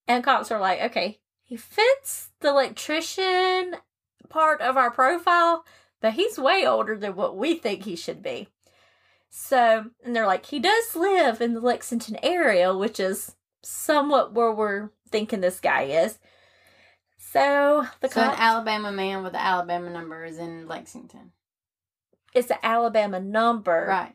and 0.08 0.24
cops 0.24 0.50
were 0.50 0.58
like, 0.58 0.80
okay, 0.80 1.20
he 1.52 1.58
fits 1.58 2.30
the 2.40 2.48
electrician 2.48 3.76
part 4.30 4.62
of 4.62 4.78
our 4.78 4.90
profile, 4.90 5.66
but 6.00 6.14
he's 6.14 6.38
way 6.38 6.66
older 6.66 6.96
than 6.96 7.14
what 7.14 7.36
we 7.36 7.54
think 7.56 7.84
he 7.84 7.94
should 7.94 8.22
be. 8.22 8.48
So, 9.28 9.84
and 10.02 10.16
they're 10.16 10.26
like, 10.26 10.46
he 10.46 10.58
does 10.58 10.96
live 10.96 11.42
in 11.42 11.52
the 11.52 11.60
Lexington 11.60 12.16
area, 12.22 12.74
which 12.74 12.98
is 12.98 13.36
somewhat 13.62 14.32
where 14.32 14.50
we're 14.50 14.88
thinking 15.10 15.42
this 15.42 15.60
guy 15.60 15.82
is. 15.82 16.18
So, 17.18 17.86
the 18.00 18.08
So 18.08 18.22
an 18.22 18.30
Alabama 18.30 18.90
man 18.90 19.22
with 19.22 19.34
an 19.34 19.40
Alabama 19.40 19.90
number 19.90 20.24
is 20.24 20.38
in 20.38 20.66
Lexington. 20.66 21.32
it's 22.32 22.50
an 22.50 22.56
Alabama 22.62 23.20
number 23.20 23.84
Right. 23.90 24.14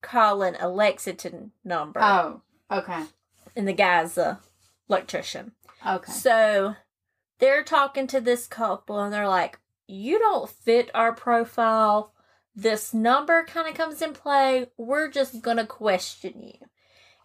calling 0.00 0.54
a 0.58 0.70
Lexington 0.70 1.52
number, 1.62 2.00
Oh. 2.02 2.40
Okay. 2.70 3.04
and 3.54 3.68
the 3.68 3.74
guy's 3.74 4.16
a 4.16 4.40
electrician. 4.88 5.52
Okay. 5.86 6.12
So 6.12 6.74
they're 7.38 7.64
talking 7.64 8.06
to 8.08 8.20
this 8.20 8.46
couple 8.46 9.00
and 9.00 9.12
they're 9.12 9.28
like, 9.28 9.58
You 9.86 10.18
don't 10.18 10.50
fit 10.50 10.90
our 10.94 11.12
profile. 11.12 12.12
This 12.54 12.92
number 12.92 13.44
kind 13.44 13.68
of 13.68 13.74
comes 13.74 14.02
in 14.02 14.12
play. 14.12 14.66
We're 14.76 15.08
just 15.08 15.40
going 15.42 15.58
to 15.58 15.66
question 15.66 16.42
you. 16.42 16.66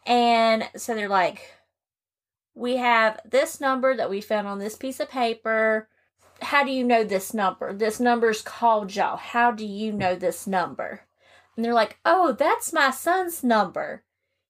And 0.06 0.70
so 0.76 0.94
they're 0.94 1.10
like, 1.10 1.54
We 2.54 2.78
have 2.78 3.20
this 3.26 3.60
number 3.60 3.96
that 3.96 4.10
we 4.10 4.22
found 4.22 4.48
on 4.48 4.60
this 4.60 4.76
piece 4.76 5.00
of 5.00 5.10
paper. 5.10 5.90
How 6.42 6.64
do 6.64 6.72
you 6.72 6.84
know 6.84 7.04
this 7.04 7.34
number? 7.34 7.74
This 7.74 8.00
number's 8.00 8.42
called 8.42 8.96
y'all. 8.96 9.18
How 9.18 9.52
do 9.52 9.66
you 9.66 9.92
know 9.92 10.16
this 10.16 10.46
number? 10.46 11.02
And 11.56 11.64
they're 11.66 11.74
like, 11.74 11.98
Oh, 12.06 12.34
that's 12.34 12.74
my 12.74 12.92
son's 12.92 13.44
number. 13.44 14.04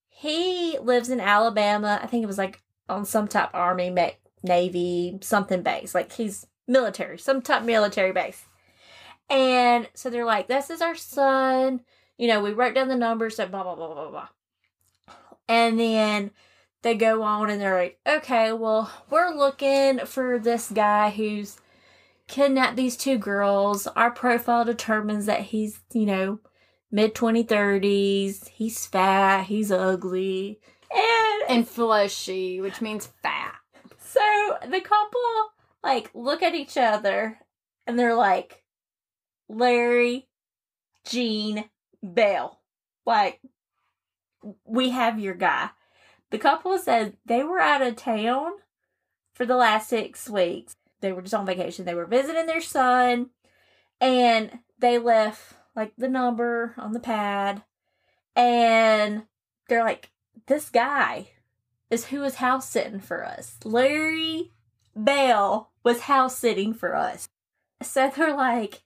He 0.08 0.78
lives 0.78 1.08
in 1.08 1.20
Alabama. 1.20 1.98
I 2.02 2.06
think 2.06 2.22
it 2.22 2.28
was 2.28 2.38
like 2.38 2.63
on 2.88 3.04
some 3.04 3.28
type 3.28 3.50
army, 3.54 3.90
ma- 3.90 4.10
navy, 4.42 5.18
something 5.22 5.62
base. 5.62 5.94
Like 5.94 6.12
he's 6.12 6.46
military, 6.66 7.18
some 7.18 7.42
type 7.42 7.62
military 7.62 8.12
base. 8.12 8.44
And 9.30 9.88
so 9.94 10.10
they're 10.10 10.24
like, 10.24 10.48
"This 10.48 10.70
is 10.70 10.82
our 10.82 10.94
son." 10.94 11.80
You 12.18 12.28
know, 12.28 12.42
we 12.42 12.52
wrote 12.52 12.74
down 12.74 12.88
the 12.88 12.96
numbers. 12.96 13.36
So 13.36 13.46
blah 13.46 13.62
blah 13.62 13.74
blah 13.74 13.94
blah 13.94 14.10
blah. 14.10 14.28
And 15.48 15.78
then 15.78 16.30
they 16.82 16.94
go 16.94 17.22
on 17.22 17.50
and 17.50 17.60
they're 17.60 17.76
like, 17.76 17.98
"Okay, 18.06 18.52
well, 18.52 18.90
we're 19.10 19.34
looking 19.34 20.00
for 20.00 20.38
this 20.38 20.70
guy 20.70 21.10
who's 21.10 21.58
kidnapped 22.28 22.76
these 22.76 22.96
two 22.96 23.18
girls. 23.18 23.86
Our 23.88 24.10
profile 24.10 24.64
determines 24.64 25.26
that 25.26 25.42
he's, 25.42 25.80
you 25.92 26.06
know." 26.06 26.40
Mid 26.90 27.12
20 27.16 27.42
30s, 27.42 28.46
he's 28.50 28.86
fat, 28.86 29.46
he's 29.46 29.72
ugly, 29.72 30.60
and 30.94 31.50
And 31.50 31.68
fleshy, 31.68 32.60
which 32.60 32.80
means 32.80 33.08
fat. 33.22 33.56
so 33.98 34.58
the 34.68 34.80
couple 34.80 35.20
like 35.82 36.10
look 36.14 36.42
at 36.42 36.54
each 36.54 36.76
other 36.76 37.38
and 37.86 37.98
they're 37.98 38.14
like, 38.14 38.62
Larry, 39.48 40.28
Gene, 41.04 41.68
Bell. 42.02 42.60
Like, 43.06 43.40
we 44.64 44.90
have 44.90 45.18
your 45.18 45.34
guy. 45.34 45.70
The 46.30 46.38
couple 46.38 46.76
said 46.78 47.16
they 47.24 47.42
were 47.42 47.60
out 47.60 47.82
of 47.82 47.96
town 47.96 48.52
for 49.34 49.46
the 49.46 49.56
last 49.56 49.88
six 49.88 50.28
weeks. 50.28 50.74
They 51.00 51.12
were 51.12 51.22
just 51.22 51.34
on 51.34 51.46
vacation. 51.46 51.84
They 51.84 51.94
were 51.94 52.06
visiting 52.06 52.46
their 52.46 52.62
son 52.62 53.30
and 54.00 54.58
they 54.78 54.98
left 54.98 55.54
like 55.76 55.92
the 55.96 56.08
number 56.08 56.74
on 56.78 56.92
the 56.92 57.00
pad. 57.00 57.62
And 58.34 59.24
they're 59.68 59.84
like, 59.84 60.10
this 60.46 60.68
guy 60.70 61.28
is 61.90 62.06
who 62.06 62.20
was 62.20 62.36
house 62.36 62.68
sitting 62.68 63.00
for 63.00 63.24
us. 63.24 63.56
Larry 63.64 64.50
Bell 64.96 65.70
was 65.82 66.00
house 66.02 66.36
sitting 66.36 66.72
for 66.74 66.94
us. 66.94 67.28
So 67.82 68.10
they're 68.14 68.36
like, 68.36 68.82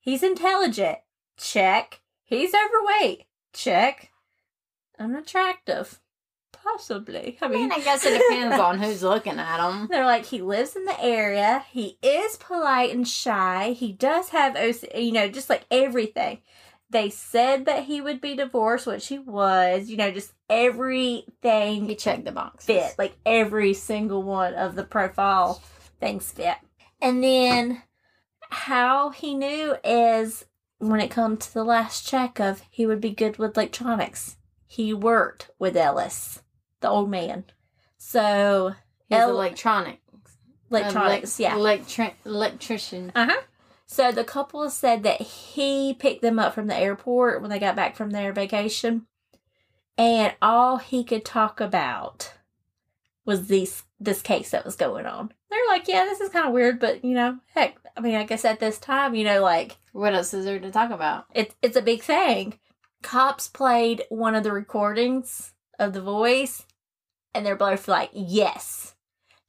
he's 0.00 0.22
intelligent. 0.22 0.98
Check. 1.36 2.00
He's 2.24 2.52
overweight. 2.54 3.24
Check. 3.52 4.10
Unattractive. 4.98 6.00
Possibly. 6.52 7.38
I 7.40 7.46
I 7.46 7.48
mean, 7.48 7.60
mean, 7.62 7.72
I 7.72 7.80
guess 7.80 8.04
it 8.04 8.18
depends 8.18 8.58
on 8.58 8.78
who's 8.82 9.02
looking 9.02 9.38
at 9.38 9.58
them. 9.58 9.86
they're 9.90 10.04
like, 10.04 10.26
he 10.26 10.42
lives 10.42 10.74
in 10.76 10.84
the 10.84 11.00
area. 11.02 11.64
He 11.70 11.98
is 12.02 12.36
polite 12.36 12.92
and 12.94 13.06
shy. 13.06 13.72
He 13.72 13.92
does 13.92 14.30
have, 14.30 14.56
OC- 14.56 14.94
you 14.96 15.12
know, 15.12 15.28
just 15.28 15.48
like 15.48 15.64
everything. 15.70 16.38
They 16.90 17.10
said 17.10 17.64
that 17.66 17.84
he 17.84 18.00
would 18.00 18.20
be 18.20 18.34
divorced, 18.34 18.86
which 18.86 19.06
he 19.06 19.18
was. 19.18 19.88
You 19.88 19.96
know, 19.98 20.10
just 20.10 20.32
everything 20.48 21.86
He 21.86 21.94
checked 21.96 22.24
the 22.24 22.32
box. 22.32 22.64
fit. 22.64 22.94
Like 22.98 23.16
every 23.26 23.74
single 23.74 24.22
one 24.22 24.54
of 24.54 24.74
the 24.74 24.84
profile 24.84 25.62
things 26.00 26.30
fit. 26.30 26.56
And 27.00 27.22
then 27.22 27.82
how 28.50 29.10
he 29.10 29.34
knew 29.34 29.76
is 29.84 30.44
when 30.78 31.00
it 31.00 31.10
comes 31.10 31.46
to 31.46 31.54
the 31.54 31.64
last 31.64 32.06
check 32.08 32.38
of 32.40 32.62
he 32.70 32.86
would 32.86 33.00
be 33.00 33.10
good 33.10 33.36
with 33.38 33.56
electronics. 33.56 34.36
He 34.66 34.92
worked 34.94 35.50
with 35.58 35.76
Ellis, 35.76 36.42
the 36.80 36.88
old 36.88 37.10
man. 37.10 37.44
So 37.96 38.74
He's 39.08 39.18
El- 39.18 39.30
electronic. 39.30 40.00
electronics, 40.70 41.36
Elec- 41.36 41.38
yeah. 41.40 41.54
Electri- 41.54 42.14
electrician. 42.24 43.10
Uh 43.14 43.26
huh. 43.30 43.40
So 43.86 44.12
the 44.12 44.22
couple 44.24 44.68
said 44.70 45.02
that 45.04 45.20
he 45.22 45.94
picked 45.98 46.20
them 46.22 46.38
up 46.38 46.54
from 46.54 46.66
the 46.66 46.76
airport 46.76 47.40
when 47.40 47.50
they 47.50 47.58
got 47.58 47.74
back 47.74 47.96
from 47.96 48.10
their 48.10 48.32
vacation, 48.34 49.06
and 49.98 50.34
all 50.40 50.78
he 50.78 51.04
could 51.04 51.24
talk 51.24 51.60
about 51.60 52.32
was 53.26 53.48
these 53.48 53.82
this 54.00 54.22
case 54.22 54.50
that 54.52 54.64
was 54.64 54.76
going 54.76 55.04
on. 55.04 55.32
They're 55.50 55.66
like, 55.68 55.88
yeah, 55.88 56.04
this 56.04 56.20
is 56.20 56.30
kind 56.30 56.46
of 56.46 56.52
weird, 56.52 56.78
but 56.78 57.04
you 57.04 57.14
know, 57.14 57.38
heck, 57.54 57.76
I 57.96 58.00
mean, 58.00 58.14
I 58.14 58.24
guess 58.24 58.44
at 58.44 58.60
this 58.60 58.78
time, 58.78 59.14
you 59.14 59.24
know, 59.24 59.42
like 59.42 59.76
What 59.92 60.14
else 60.14 60.32
is 60.32 60.44
there 60.44 60.60
to 60.60 60.70
talk 60.70 60.90
about? 60.90 61.26
it's 61.34 61.54
it's 61.60 61.76
a 61.76 61.82
big 61.82 62.02
thing. 62.02 62.58
Cops 63.02 63.48
played 63.48 64.04
one 64.08 64.34
of 64.34 64.44
the 64.44 64.52
recordings 64.52 65.52
of 65.78 65.92
the 65.92 66.00
voice, 66.02 66.64
and 67.34 67.44
they're 67.44 67.54
both 67.56 67.86
like, 67.86 68.10
"Yes, 68.12 68.94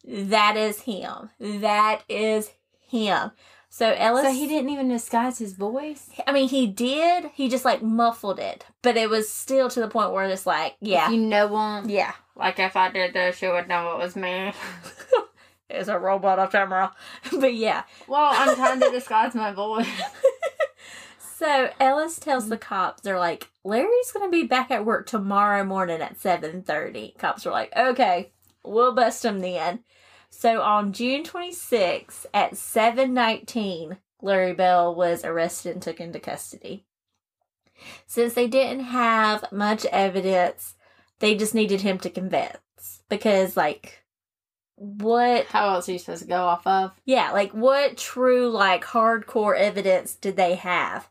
that 0.03 0.55
is 0.57 0.81
him. 0.81 1.29
That 1.39 2.03
is 2.09 2.51
him." 2.79 3.31
So 3.71 3.91
Ellis, 3.93 4.23
So 4.25 4.31
he 4.31 4.47
didn't 4.47 4.71
even 4.71 4.87
disguise 4.89 5.37
his 5.37 5.53
voice? 5.53 6.09
I 6.25 6.31
mean, 6.31 6.49
he 6.49 6.65
did. 6.67 7.29
He 7.35 7.49
just 7.49 7.65
like 7.65 7.83
muffled 7.83 8.39
it, 8.39 8.65
but 8.81 8.97
it 8.97 9.09
was 9.09 9.29
still 9.29 9.69
to 9.69 9.79
the 9.79 9.87
point 9.87 10.11
where 10.11 10.25
it's 10.25 10.47
like, 10.47 10.75
yeah, 10.81 11.05
If 11.05 11.11
you 11.13 11.17
know 11.21 11.47
him. 11.77 11.89
yeah, 11.89 12.13
Like 12.35 12.57
if 12.59 12.75
I 12.75 12.89
did 12.89 13.13
this, 13.13 13.41
you 13.41 13.51
would 13.51 13.67
know 13.67 13.91
it 13.91 13.99
was 13.99 14.15
me. 14.15 14.53
it's 15.69 15.87
a 15.87 15.99
robot 15.99 16.39
of 16.39 16.51
camera. 16.51 16.93
but 17.39 17.53
yeah, 17.53 17.83
well, 18.07 18.31
I'm 18.33 18.55
trying 18.55 18.79
to 18.79 18.89
disguise 18.91 19.35
my 19.35 19.51
voice. 19.51 19.87
So 21.37 21.69
Ellis 21.79 22.19
tells 22.19 22.49
the 22.49 22.57
cops, 22.57 23.01
they're 23.01 23.17
like, 23.19 23.47
Larry's 23.63 24.11
gonna 24.11 24.29
be 24.29 24.43
back 24.43 24.71
at 24.71 24.83
work 24.85 25.07
tomorrow 25.07 25.63
morning 25.63 26.01
at 26.01 26.19
seven 26.19 26.63
thirty. 26.63 27.15
Cops 27.17 27.45
were 27.45 27.51
like, 27.51 27.71
okay, 27.77 28.31
we'll 28.63 28.93
bust 28.93 29.23
him 29.23 29.39
then. 29.39 29.79
So 30.29 30.61
on 30.61 30.93
June 30.93 31.23
twenty 31.23 31.51
sixth 31.51 32.25
at 32.33 32.57
seven 32.57 33.13
nineteen, 33.13 33.97
Larry 34.21 34.53
Bell 34.53 34.93
was 34.93 35.25
arrested 35.25 35.73
and 35.73 35.81
took 35.81 35.99
into 35.99 36.19
custody. 36.19 36.85
Since 38.07 38.33
they 38.33 38.47
didn't 38.47 38.85
have 38.85 39.51
much 39.51 39.85
evidence, 39.85 40.75
they 41.19 41.35
just 41.35 41.55
needed 41.55 41.81
him 41.81 41.97
to 41.99 42.09
convince 42.09 43.03
because, 43.09 43.55
like, 43.55 44.03
what 44.75 45.45
How 45.47 45.73
else 45.73 45.89
are 45.89 45.93
you 45.93 45.99
supposed 45.99 46.21
to 46.21 46.27
go 46.27 46.43
off 46.43 46.65
of? 46.65 46.91
yeah, 47.05 47.31
like 47.31 47.51
what 47.51 47.97
true 47.97 48.49
like 48.49 48.85
hardcore 48.85 49.57
evidence 49.57 50.15
did 50.15 50.37
they 50.37 50.55
have? 50.55 51.09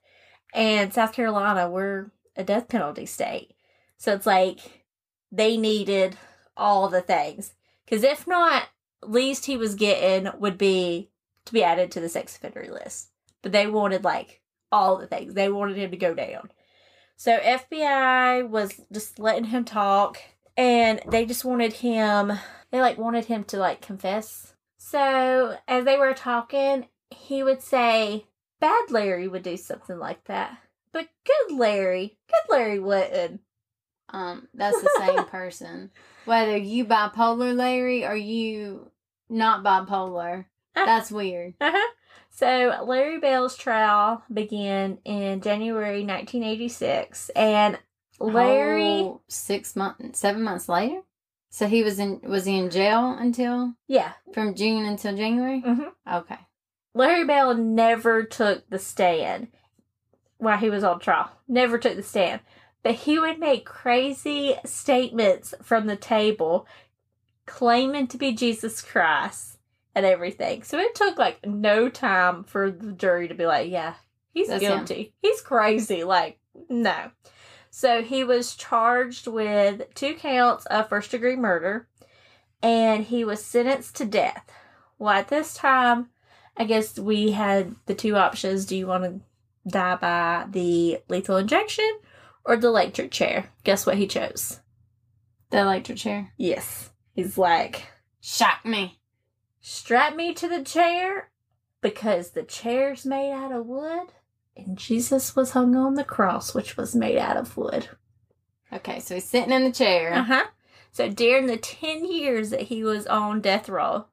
And 0.55 0.95
South 0.95 1.13
Carolina, 1.13 1.69
we're 1.69 2.11
a 2.35 2.45
death 2.45 2.69
penalty 2.69 3.05
state. 3.05 3.53
So 3.99 4.15
it's 4.15 4.27
like 4.27 4.85
they 5.31 5.59
needed 5.59 6.17
all 6.57 6.89
the 6.89 7.03
things. 7.03 7.53
Cuz 7.87 8.03
if 8.03 8.27
not, 8.27 8.69
least 9.02 9.47
he 9.47 9.57
was 9.57 9.75
getting 9.75 10.31
would 10.38 10.59
be 10.59 11.11
to 11.45 11.52
be 11.52 11.62
added 11.62 11.90
to 11.93 12.00
the 12.00 12.09
sex 12.09 12.37
offender 12.37 12.67
list. 12.71 13.11
But 13.43 13.52
they 13.52 13.67
wanted 13.67 14.05
like 14.05 14.40
all 14.71 14.97
the 14.97 15.07
things. 15.07 15.35
They 15.35 15.49
wanted 15.49 15.76
him 15.76 15.90
to 15.90 15.97
go 15.97 16.14
down. 16.14 16.50
So 17.17 17.38
FBI 17.38 18.49
was 18.49 18.81
just 18.93 19.19
letting 19.19 19.45
him 19.45 19.64
talk 19.64 20.19
and 20.57 21.00
they 21.09 21.25
just 21.26 21.45
wanted 21.45 21.73
him 21.75 22.33
they 22.71 22.81
like 22.81 22.99
wanted 22.99 23.26
him 23.26 23.45
to 23.45 23.59
like 23.59 23.81
confess. 23.81 24.55
So 24.76 25.57
as 25.67 25.85
they 25.85 25.97
were 25.97 26.14
talking, 26.14 26.88
he 27.11 27.43
would 27.43 27.62
say, 27.62 28.26
Bad 28.61 28.90
Larry 28.90 29.28
would 29.28 29.43
do 29.43 29.57
something 29.57 29.99
like 29.99 30.25
that. 30.25 30.59
But 30.93 31.09
good 31.25 31.57
Larry, 31.57 32.19
good 32.28 32.55
Larry 32.55 32.78
wouldn't. 32.78 33.40
Um, 34.11 34.49
that's 34.55 34.81
the 34.81 34.90
same 34.99 35.25
person. 35.25 35.90
Whether 36.28 36.56
you 36.58 36.85
bipolar, 36.85 37.56
Larry, 37.56 38.04
or 38.04 38.14
you 38.14 38.91
not 39.30 39.64
bipolar. 39.64 40.45
That's 40.75 41.10
weird. 41.10 41.54
Uh-huh. 41.60 41.93
So 42.30 42.84
Larry 42.86 43.19
Bell's 43.19 43.56
trial 43.56 44.23
began 44.32 44.99
in 45.04 45.41
January 45.41 46.04
1986 46.04 47.30
and 47.30 47.78
Larry 48.21 48.82
Whole 48.82 49.23
six 49.26 49.75
months, 49.75 50.19
seven 50.19 50.43
months 50.43 50.69
later. 50.69 51.00
So 51.50 51.67
he 51.67 51.82
was 51.82 51.99
in. 51.99 52.21
Was 52.25 52.45
he 52.45 52.58
in 52.58 52.71
jail 52.71 53.17
until 53.19 53.75
yeah, 53.86 54.12
from 54.34 54.54
June 54.54 54.84
until 54.84 55.17
January? 55.17 55.62
Mhm. 55.62 55.93
Okay. 56.12 56.38
Larry 56.95 57.25
Bell 57.25 57.54
never 57.54 58.23
took 58.25 58.69
the 58.69 58.78
stand 58.78 59.49
while 60.36 60.58
he 60.58 60.69
was 60.69 60.84
on 60.84 61.00
trial. 61.00 61.30
Never 61.49 61.78
took 61.78 61.97
the 61.97 62.02
stand. 62.02 62.41
But 62.89 62.95
he 62.95 63.19
would 63.19 63.39
make 63.39 63.67
crazy 63.67 64.57
statements 64.65 65.53
from 65.63 65.87
the 65.87 65.95
table 65.95 66.67
claiming 67.45 68.07
to 68.07 68.17
be 68.17 68.33
Jesus 68.33 68.81
Christ 68.81 69.59
and 69.95 70.07
everything. 70.07 70.63
So 70.63 70.79
it 70.79 70.95
took 70.95 71.19
like 71.19 71.45
no 71.45 71.91
time 71.91 72.45
for 72.45 72.71
the 72.71 72.93
jury 72.93 73.29
to 73.29 73.35
be 73.35 73.45
like, 73.45 73.71
yeah, 73.71 73.97
he's 74.33 74.49
That's 74.49 74.63
guilty. 74.63 75.13
He's 75.21 75.43
crazy. 75.43 76.03
Like, 76.03 76.39
no. 76.71 77.11
So 77.69 78.01
he 78.01 78.25
was 78.25 78.57
charged 78.57 79.27
with 79.27 79.95
two 79.95 80.15
counts 80.15 80.65
of 80.65 80.89
first 80.89 81.11
degree 81.11 81.37
murder 81.37 81.89
and 82.63 83.05
he 83.05 83.23
was 83.23 83.45
sentenced 83.45 83.97
to 83.97 84.07
death. 84.07 84.51
Well, 84.99 85.13
at 85.13 85.29
this 85.29 85.53
time, 85.53 86.09
I 86.57 86.65
guess 86.65 86.99
we 86.99 87.33
had 87.33 87.75
the 87.85 87.95
two 87.95 88.17
options. 88.17 88.65
Do 88.65 88.79
you 88.79 88.87
want 88.87 89.05
to 89.05 89.21
die 89.71 89.97
by 89.97 90.47
the 90.51 91.03
lethal 91.11 91.37
injection 91.37 91.99
or 92.49 92.56
the 92.56 92.67
electric 92.69 93.11
chair? 93.13 93.50
Guess 93.65 93.87
what 93.87 93.97
he 93.99 94.06
chose? 94.06 94.61
The 95.50 95.61
electric 95.61 95.99
chair. 95.99 96.32
Yes. 96.37 96.91
He's 97.13 97.37
like, 97.39 97.87
Shock 98.21 98.65
me. 98.65 98.99
strap 99.61 100.17
me 100.17 100.34
to 100.34 100.49
the 100.49 100.63
chair 100.65 101.30
because 101.80 102.30
the 102.30 102.43
chair's 102.43 103.06
made 103.06 103.32
out 103.32 103.52
of 103.52 103.67
wood 103.67 104.08
and 104.56 104.76
Jesus 104.76 105.37
was 105.37 105.52
hung 105.52 105.76
on 105.76 105.95
the 105.95 106.04
cross, 106.04 106.54
which 106.54 106.76
was 106.76 106.95
made 106.97 107.19
out 107.19 107.37
of 107.37 107.56
wood. 107.56 107.89
Okay, 108.73 108.99
so 109.00 109.15
he's 109.15 109.25
sitting 109.25 109.52
in 109.52 109.65
the 109.65 109.73
chair. 109.73 110.13
Uh 110.15 110.23
huh. 110.25 110.45
So 110.91 111.08
during 111.08 111.47
the 111.47 111.56
10 111.56 112.04
years 112.11 112.50
that 112.50 112.63
he 112.63 112.82
was 112.82 113.06
on 113.06 113.41
death 113.41 113.69
row, 113.69 114.06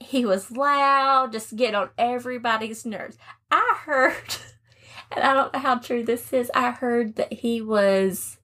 he 0.00 0.24
was 0.24 0.52
loud, 0.52 1.32
just 1.32 1.56
getting 1.56 1.74
on 1.74 1.90
everybody's 1.98 2.86
nerves. 2.86 3.18
I 3.50 3.78
heard, 3.84 4.36
and 5.14 5.24
I 5.24 5.32
don't 5.34 5.52
know 5.52 5.58
how 5.60 5.76
true 5.76 6.02
this 6.04 6.32
is, 6.32 6.50
I 6.54 6.70
heard 6.70 7.16
that 7.16 7.32
he 7.32 7.60
was 7.62 8.38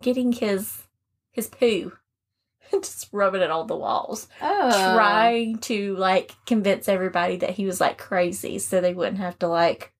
getting 0.00 0.32
his 0.32 0.82
his 1.30 1.46
poo 1.48 1.92
and 2.72 2.82
just 2.82 3.08
rubbing 3.12 3.40
it 3.42 3.50
on 3.50 3.66
the 3.68 3.76
walls 3.76 4.28
Oh. 4.40 4.94
trying 4.96 5.58
to 5.60 5.94
like 5.96 6.34
convince 6.46 6.88
everybody 6.88 7.36
that 7.36 7.50
he 7.50 7.64
was 7.66 7.80
like 7.80 7.98
crazy 7.98 8.58
so 8.58 8.80
they 8.80 8.94
wouldn't 8.94 9.18
have 9.18 9.38
to 9.38 9.46
like 9.48 9.92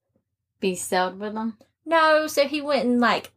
Be 0.61 0.75
sealed 0.75 1.19
with 1.21 1.35
them. 1.35 1.57
no 1.87 2.27
so 2.27 2.47
he 2.49 2.61
wouldn't 2.61 2.99
like 3.01 3.31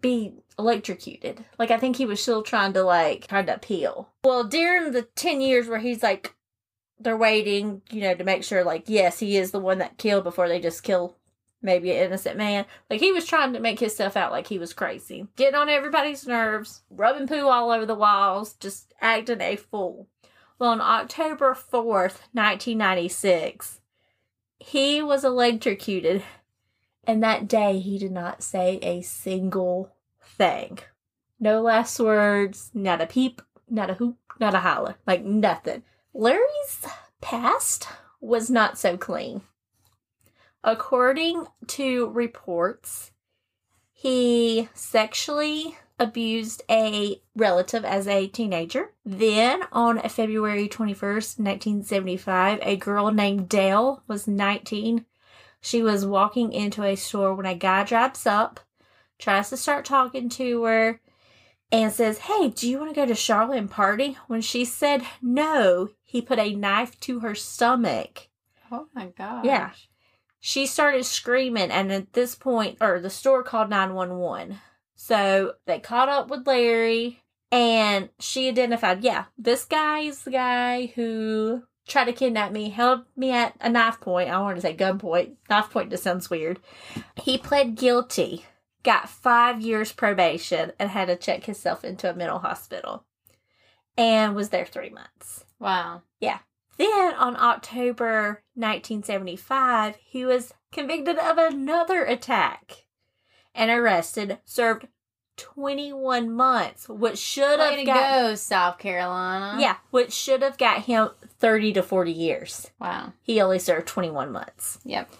be 0.00 0.34
electrocuted 0.58 1.44
like 1.58 1.70
i 1.70 1.78
think 1.78 1.96
he 1.96 2.06
was 2.06 2.20
still 2.20 2.42
trying 2.42 2.72
to 2.74 2.82
like 2.82 3.26
try 3.26 3.42
to 3.42 3.54
appeal 3.54 4.10
well 4.24 4.44
during 4.44 4.92
the 4.92 5.02
10 5.02 5.40
years 5.40 5.66
where 5.68 5.78
he's 5.78 6.02
like 6.02 6.34
they're 7.00 7.16
waiting 7.16 7.80
you 7.90 8.00
know 8.02 8.14
to 8.14 8.22
make 8.24 8.44
sure 8.44 8.62
like 8.64 8.84
yes 8.86 9.18
he 9.20 9.36
is 9.36 9.50
the 9.52 9.58
one 9.58 9.78
that 9.78 9.96
killed 9.98 10.24
before 10.24 10.48
they 10.48 10.60
just 10.60 10.82
kill 10.82 11.16
maybe 11.64 11.90
an 11.90 12.04
innocent 12.04 12.36
man. 12.36 12.66
Like 12.88 13.00
he 13.00 13.10
was 13.10 13.26
trying 13.26 13.54
to 13.54 13.60
make 13.60 13.80
himself 13.80 14.16
out 14.16 14.30
like 14.30 14.46
he 14.46 14.58
was 14.58 14.72
crazy. 14.72 15.26
Getting 15.36 15.56
on 15.56 15.68
everybody's 15.68 16.26
nerves 16.26 16.82
rubbing 16.90 17.26
poo 17.26 17.48
all 17.48 17.70
over 17.70 17.86
the 17.86 17.94
walls 17.94 18.52
just 18.54 18.92
acting 19.00 19.40
a 19.40 19.56
fool. 19.56 20.06
Well 20.58 20.70
on 20.70 20.80
october 20.80 21.54
4th 21.54 22.20
1996 22.32 23.80
he 24.60 25.02
was 25.02 25.24
electrocuted 25.24 26.22
and 27.06 27.22
that 27.22 27.48
day 27.48 27.80
he 27.80 27.98
did 27.98 28.12
not 28.12 28.42
say 28.42 28.78
a 28.82 29.02
single 29.02 29.92
thing. 30.22 30.78
No 31.40 31.60
last 31.60 31.98
words 31.98 32.70
not 32.74 33.00
a 33.00 33.06
peep 33.06 33.42
not 33.68 33.90
a 33.90 33.94
hoop 33.94 34.16
not 34.38 34.54
a 34.54 34.60
holler 34.60 34.96
like 35.06 35.24
nothing. 35.24 35.82
Larry's 36.12 36.86
past 37.20 37.88
was 38.20 38.48
not 38.48 38.78
so 38.78 38.96
clean 38.96 39.42
According 40.64 41.46
to 41.68 42.08
reports, 42.08 43.12
he 43.92 44.70
sexually 44.72 45.76
abused 45.98 46.62
a 46.70 47.20
relative 47.36 47.84
as 47.84 48.08
a 48.08 48.26
teenager. 48.26 48.92
Then, 49.04 49.62
on 49.72 50.00
February 50.08 50.68
21st, 50.68 51.38
1975, 51.38 52.58
a 52.62 52.76
girl 52.76 53.12
named 53.12 53.48
Dale 53.48 54.02
was 54.08 54.26
19. 54.26 55.04
She 55.60 55.82
was 55.82 56.06
walking 56.06 56.52
into 56.52 56.82
a 56.82 56.96
store 56.96 57.34
when 57.34 57.46
a 57.46 57.54
guy 57.54 57.84
drives 57.84 58.26
up, 58.26 58.60
tries 59.18 59.50
to 59.50 59.58
start 59.58 59.84
talking 59.84 60.30
to 60.30 60.64
her, 60.64 61.00
and 61.70 61.92
says, 61.92 62.18
Hey, 62.18 62.48
do 62.48 62.68
you 62.68 62.78
want 62.78 62.90
to 62.90 62.96
go 62.96 63.04
to 63.06 63.14
Charlotte 63.14 63.58
and 63.58 63.70
party? 63.70 64.16
When 64.28 64.40
she 64.40 64.64
said 64.64 65.04
no, 65.20 65.90
he 66.02 66.22
put 66.22 66.38
a 66.38 66.54
knife 66.54 66.98
to 67.00 67.20
her 67.20 67.34
stomach 67.34 68.28
Oh 68.74 68.88
my 68.94 69.06
gosh. 69.16 69.44
Yeah. 69.44 69.70
She 70.46 70.66
started 70.66 71.06
screaming, 71.06 71.70
and 71.70 71.90
at 71.90 72.12
this 72.12 72.34
point, 72.34 72.76
or 72.78 73.00
the 73.00 73.08
store 73.08 73.42
called 73.42 73.70
911. 73.70 74.58
So 74.94 75.54
they 75.64 75.80
caught 75.80 76.10
up 76.10 76.28
with 76.28 76.46
Larry, 76.46 77.22
and 77.50 78.10
she 78.20 78.50
identified, 78.50 79.02
yeah, 79.02 79.24
this 79.38 79.64
guy 79.64 80.00
is 80.00 80.22
the 80.22 80.32
guy 80.32 80.92
who 80.96 81.62
tried 81.88 82.04
to 82.04 82.12
kidnap 82.12 82.52
me, 82.52 82.68
held 82.68 83.06
me 83.16 83.30
at 83.30 83.56
a 83.58 83.70
knife 83.70 84.00
point. 84.00 84.28
I 84.28 84.38
want 84.38 84.56
to 84.56 84.60
say 84.60 84.76
gunpoint. 84.76 85.36
Knife 85.48 85.70
point 85.70 85.88
just 85.88 86.02
sounds 86.02 86.28
weird. 86.28 86.60
He 87.16 87.38
pled 87.38 87.74
guilty, 87.74 88.44
got 88.82 89.08
five 89.08 89.62
years 89.62 89.92
probation, 89.92 90.72
and 90.78 90.90
had 90.90 91.06
to 91.06 91.16
check 91.16 91.44
himself 91.44 91.86
into 91.86 92.10
a 92.10 92.14
mental 92.14 92.40
hospital, 92.40 93.06
and 93.96 94.36
was 94.36 94.50
there 94.50 94.66
three 94.66 94.90
months. 94.90 95.46
Wow. 95.58 96.02
Then 96.76 97.14
on 97.14 97.36
October 97.36 98.42
1975, 98.54 99.96
he 100.04 100.24
was 100.24 100.54
convicted 100.72 101.18
of 101.18 101.38
another 101.38 102.04
attack 102.04 102.86
and 103.54 103.70
arrested, 103.70 104.38
served 104.44 104.88
21 105.36 106.32
months, 106.32 106.88
which 106.88 107.18
should 107.18 107.58
Way 107.58 107.78
have 107.78 107.86
got 107.86 108.20
go, 108.20 108.34
South 108.34 108.78
Carolina. 108.78 109.60
Yeah, 109.60 109.76
which 109.90 110.12
should 110.12 110.42
have 110.42 110.58
got 110.58 110.82
him 110.82 111.10
30 111.38 111.74
to 111.74 111.82
40 111.82 112.12
years. 112.12 112.70
Wow. 112.80 113.12
He 113.22 113.40
only 113.40 113.58
served 113.58 113.86
21 113.86 114.30
months. 114.30 114.78
Yep. 114.84 115.10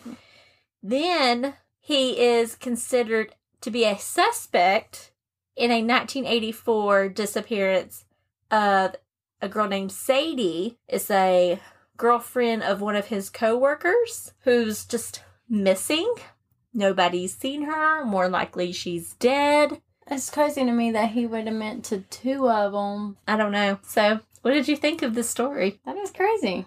Then 0.82 1.54
he 1.80 2.20
is 2.20 2.54
considered 2.54 3.34
to 3.60 3.70
be 3.70 3.84
a 3.84 3.98
suspect 3.98 5.12
in 5.56 5.70
a 5.70 5.82
1984 5.82 7.08
disappearance 7.08 8.04
of 8.50 8.96
a 9.44 9.48
girl 9.48 9.68
named 9.68 9.92
Sadie. 9.92 10.78
is 10.88 11.11
a 11.11 11.61
girlfriend 11.98 12.62
of 12.62 12.80
one 12.80 12.96
of 12.96 13.07
his 13.07 13.28
coworkers 13.28 14.33
who's 14.40 14.87
just 14.87 15.22
missing. 15.48 16.12
Nobody's 16.72 17.37
seen 17.37 17.62
her. 17.62 18.04
More 18.04 18.28
likely 18.28 18.72
she's 18.72 19.12
dead. 19.14 19.83
It's 20.07 20.30
crazy 20.30 20.64
to 20.64 20.72
me 20.72 20.90
that 20.92 21.11
he 21.11 21.26
would 21.26 21.46
have 21.46 21.54
meant 21.54 21.85
to 21.87 21.98
two 21.98 22.48
of 22.48 22.72
them. 22.72 23.18
I 23.28 23.37
don't 23.37 23.52
know. 23.52 23.78
So, 23.83 24.20
what 24.40 24.52
did 24.52 24.66
you 24.66 24.76
think 24.76 25.02
of 25.02 25.14
this 25.14 25.30
story? 25.30 25.80
That 25.85 25.96
is 25.96 26.11
crazy. 26.11 26.66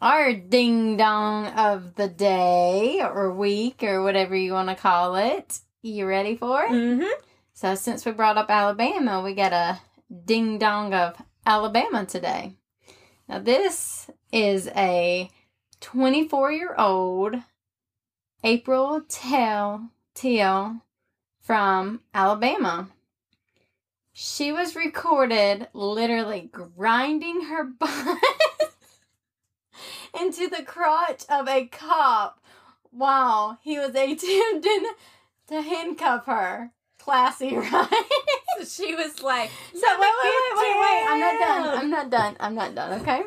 Our 0.00 0.34
ding 0.34 0.98
dong 0.98 1.46
of 1.48 1.94
the 1.94 2.08
day 2.08 3.00
or 3.02 3.34
week 3.34 3.82
or 3.82 4.02
whatever 4.02 4.36
you 4.36 4.52
want 4.52 4.68
to 4.68 4.74
call 4.74 5.16
it. 5.16 5.60
You 5.82 6.06
ready 6.06 6.36
for 6.36 6.64
it? 6.64 6.70
Mm-hmm. 6.70 7.22
So, 7.54 7.74
since 7.74 8.04
we 8.04 8.12
brought 8.12 8.38
up 8.38 8.50
Alabama, 8.50 9.22
we 9.22 9.34
got 9.34 9.52
a 9.52 9.80
ding 10.24 10.58
dong 10.58 10.94
of 10.94 11.16
Alabama 11.46 12.06
today. 12.06 12.54
Now, 13.28 13.38
this 13.38 14.10
is 14.32 14.68
a 14.68 15.30
24 15.80 16.52
year 16.52 16.74
old 16.76 17.36
April 18.42 19.02
Tell 19.08 19.90
Teal 20.14 20.80
from 21.40 22.00
Alabama. 22.14 22.88
She 24.12 24.52
was 24.52 24.76
recorded 24.76 25.68
literally 25.72 26.48
grinding 26.52 27.42
her 27.46 27.64
butt 27.78 28.18
into 30.18 30.48
the 30.48 30.62
crotch 30.62 31.24
of 31.28 31.48
a 31.48 31.66
cop 31.66 32.40
while 32.90 33.58
he 33.62 33.78
was 33.78 33.90
attempting 33.90 34.86
to 35.48 35.60
handcuff 35.60 36.26
her. 36.26 36.70
Classy, 37.04 37.54
right? 37.56 38.04
She 38.66 38.94
was 38.94 39.22
like, 39.22 39.50
So 39.74 39.80
wait, 40.00 40.12
wait, 40.22 40.34
wait, 40.34 40.56
wait, 40.56 40.76
wait. 40.80 41.04
I'm 41.08 41.20
not 41.20 41.38
done. 41.38 41.78
I'm 41.78 41.90
not 41.90 42.10
done. 42.10 42.36
I'm 42.40 42.54
not 42.54 42.74
done. 42.74 43.00
Okay. 43.02 43.22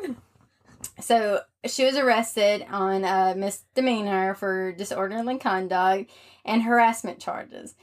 So 1.00 1.40
she 1.64 1.84
was 1.84 1.96
arrested 1.96 2.66
on 2.70 3.04
a 3.04 3.34
misdemeanor 3.36 4.34
for 4.34 4.72
disorderly 4.72 5.38
conduct 5.38 6.10
and 6.44 6.62
harassment 6.62 7.20
charges. 7.20 7.76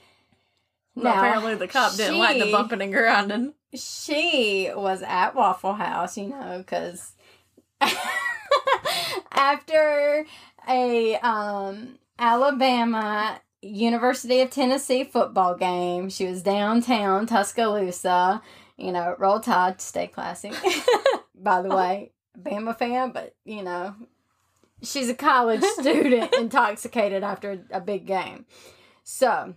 Well, 0.96 1.06
Now, 1.06 1.20
apparently 1.20 1.56
the 1.56 1.68
cop 1.70 1.96
didn't 1.96 2.18
like 2.18 2.42
the 2.42 2.52
bumping 2.52 2.82
and 2.82 2.92
grinding. 2.94 3.54
she 3.74 4.70
was 4.76 5.02
at 5.02 5.34
Waffle 5.36 5.74
House, 5.76 6.18
you 6.18 6.28
know, 6.28 6.58
because 6.58 7.14
after 9.32 10.26
a 10.68 11.16
um, 11.18 12.00
Alabama 12.20 13.40
University 13.62 14.42
of 14.42 14.50
Tennessee 14.50 15.04
football 15.04 15.56
game, 15.56 16.10
she 16.10 16.26
was 16.26 16.44
downtown 16.44 17.26
Tuscaloosa. 17.26 18.42
You 18.78 18.92
know, 18.92 19.16
roll 19.18 19.40
tide, 19.40 19.82
stay 19.82 20.08
classy. 20.08 20.52
By 21.36 21.62
the 21.62 21.70
way, 21.70 22.12
Bama 22.38 22.78
fan, 22.78 23.12
but 23.12 23.36
you 23.46 23.64
know, 23.64 23.96
she's 24.82 25.10
a 25.10 25.16
college 25.16 25.64
student 25.80 26.34
intoxicated 26.34 27.24
after 27.24 27.64
a 27.72 27.80
big 27.80 28.06
game. 28.06 28.46
So 29.04 29.56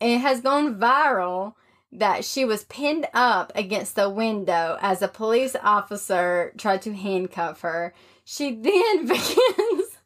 it 0.00 0.18
has 0.18 0.40
gone 0.40 0.78
viral 0.78 1.54
that 1.92 2.24
she 2.24 2.44
was 2.44 2.64
pinned 2.64 3.06
up 3.14 3.52
against 3.54 3.94
the 3.94 4.10
window 4.10 4.76
as 4.80 5.00
a 5.02 5.08
police 5.08 5.56
officer 5.62 6.52
tried 6.58 6.82
to 6.82 6.94
handcuff 6.94 7.60
her. 7.62 7.94
She 8.24 8.54
then 8.54 9.06
begins 9.06 9.98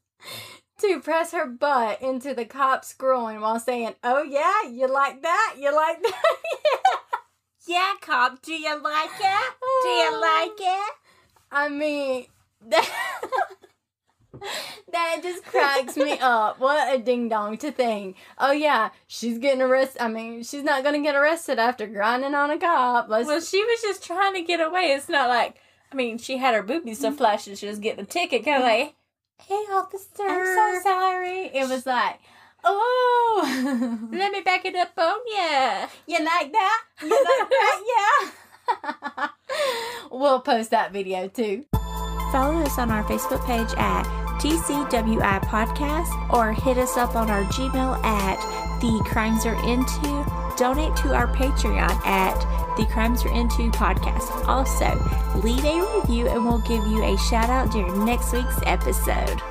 to 0.81 1.01
press 1.01 1.33
her 1.33 1.47
butt 1.47 2.01
into 2.03 2.35
the 2.35 2.45
cop's 2.45 2.93
groin 2.95 3.41
while 3.41 3.59
saying, 3.61 3.95
Oh, 4.03 4.23
yeah, 4.23 4.69
you 4.71 4.87
like 4.87 5.23
that? 5.23 5.57
You 5.59 5.75
like 5.75 6.03
that? 6.03 6.23
Yeah, 7.67 7.93
cop, 8.01 8.43
do 8.43 8.53
you 8.53 8.83
like 8.83 9.11
it? 9.21 9.55
Do 9.83 9.89
you 9.89 10.21
like 10.21 10.59
it? 10.59 10.93
I 11.53 11.69
mean, 11.69 12.27
that, 12.69 12.91
that 14.93 15.21
just 15.23 15.45
cracks 15.45 15.97
me 15.97 16.19
up. 16.21 16.59
What 16.59 16.93
a 16.93 16.99
ding 16.99 17.29
dong 17.29 17.59
to 17.59 17.71
think. 17.71 18.17
Oh 18.39 18.51
yeah, 18.53 18.91
she's 19.07 19.39
getting 19.39 19.63
arrested. 19.63 20.03
I 20.03 20.09
mean, 20.09 20.43
she's 20.43 20.65
not 20.65 20.83
gonna 20.83 21.03
get 21.03 21.15
arrested 21.15 21.59
after 21.59 21.87
grinding 21.87 22.35
on 22.35 22.51
a 22.51 22.59
cop. 22.59 23.09
Let's. 23.09 23.29
Well, 23.29 23.41
she 23.41 23.63
was 23.63 23.83
just 23.83 24.03
trying 24.05 24.35
to 24.35 24.43
get 24.43 24.61
away. 24.61 24.93
It's 24.93 25.09
not 25.09 25.29
like, 25.29 25.57
I 25.93 25.95
mean, 25.95 26.19
she 26.19 26.39
had 26.39 26.55
her 26.55 26.63
boobies 26.63 26.99
Mm-hmm. 26.99 27.13
so 27.13 27.17
flashing, 27.17 27.55
she 27.55 27.67
was 27.69 27.79
getting 27.79 28.03
a 28.05 28.07
ticket, 28.07 28.45
kind 28.45 28.63
of 28.63 28.69
like, 28.69 28.95
hey, 29.49 29.65
officer. 29.73 30.23
I'm 30.23 30.47
so 30.47 30.81
sorry. 30.83 31.47
It 31.55 31.69
was 31.69 31.87
like, 31.87 32.19
oh, 32.65 34.09
Let 34.13 34.33
me 34.33 34.41
back 34.41 34.65
it 34.65 34.75
up 34.77 34.93
on 34.97 35.19
ya. 35.35 35.87
you 36.07 36.25
like 36.25 36.53
that? 36.53 36.83
You 37.03 37.11
like 37.11 37.49
that? 37.51 38.31
Yeah. 39.13 39.29
we'll 40.11 40.41
post 40.41 40.71
that 40.71 40.93
video 40.93 41.29
too. 41.29 41.65
Follow 42.33 42.61
us 42.63 42.79
on 42.79 42.91
our 42.91 43.03
Facebook 43.05 43.45
page 43.47 43.73
at 43.77 44.05
TCWI 44.41 45.43
Podcast 45.43 46.33
or 46.33 46.53
hit 46.53 46.79
us 46.79 46.97
up 46.97 47.17
on 47.17 47.29
our 47.31 47.43
Gmail 47.45 48.03
at 48.05 48.81
The 48.81 49.03
Crimes 49.07 49.45
Are 49.47 49.61
Into. 49.69 50.25
Donate 50.57 50.95
to 50.97 51.15
our 51.15 51.27
Patreon 51.35 51.91
at 52.07 52.70
The 52.81 52.87
Crimes 52.87 53.23
You're 53.23 53.35
Into 53.35 53.71
Podcast. 53.73 54.49
Also, 54.49 54.87
leave 55.41 55.63
a 55.67 56.01
review 56.01 56.29
and 56.29 56.43
we'll 56.43 56.61
give 56.61 56.87
you 56.87 57.05
a 57.05 57.15
shout 57.19 57.51
out 57.51 57.71
during 57.71 58.07
next 58.07 58.33
week's 58.33 58.59
episode. 58.65 59.43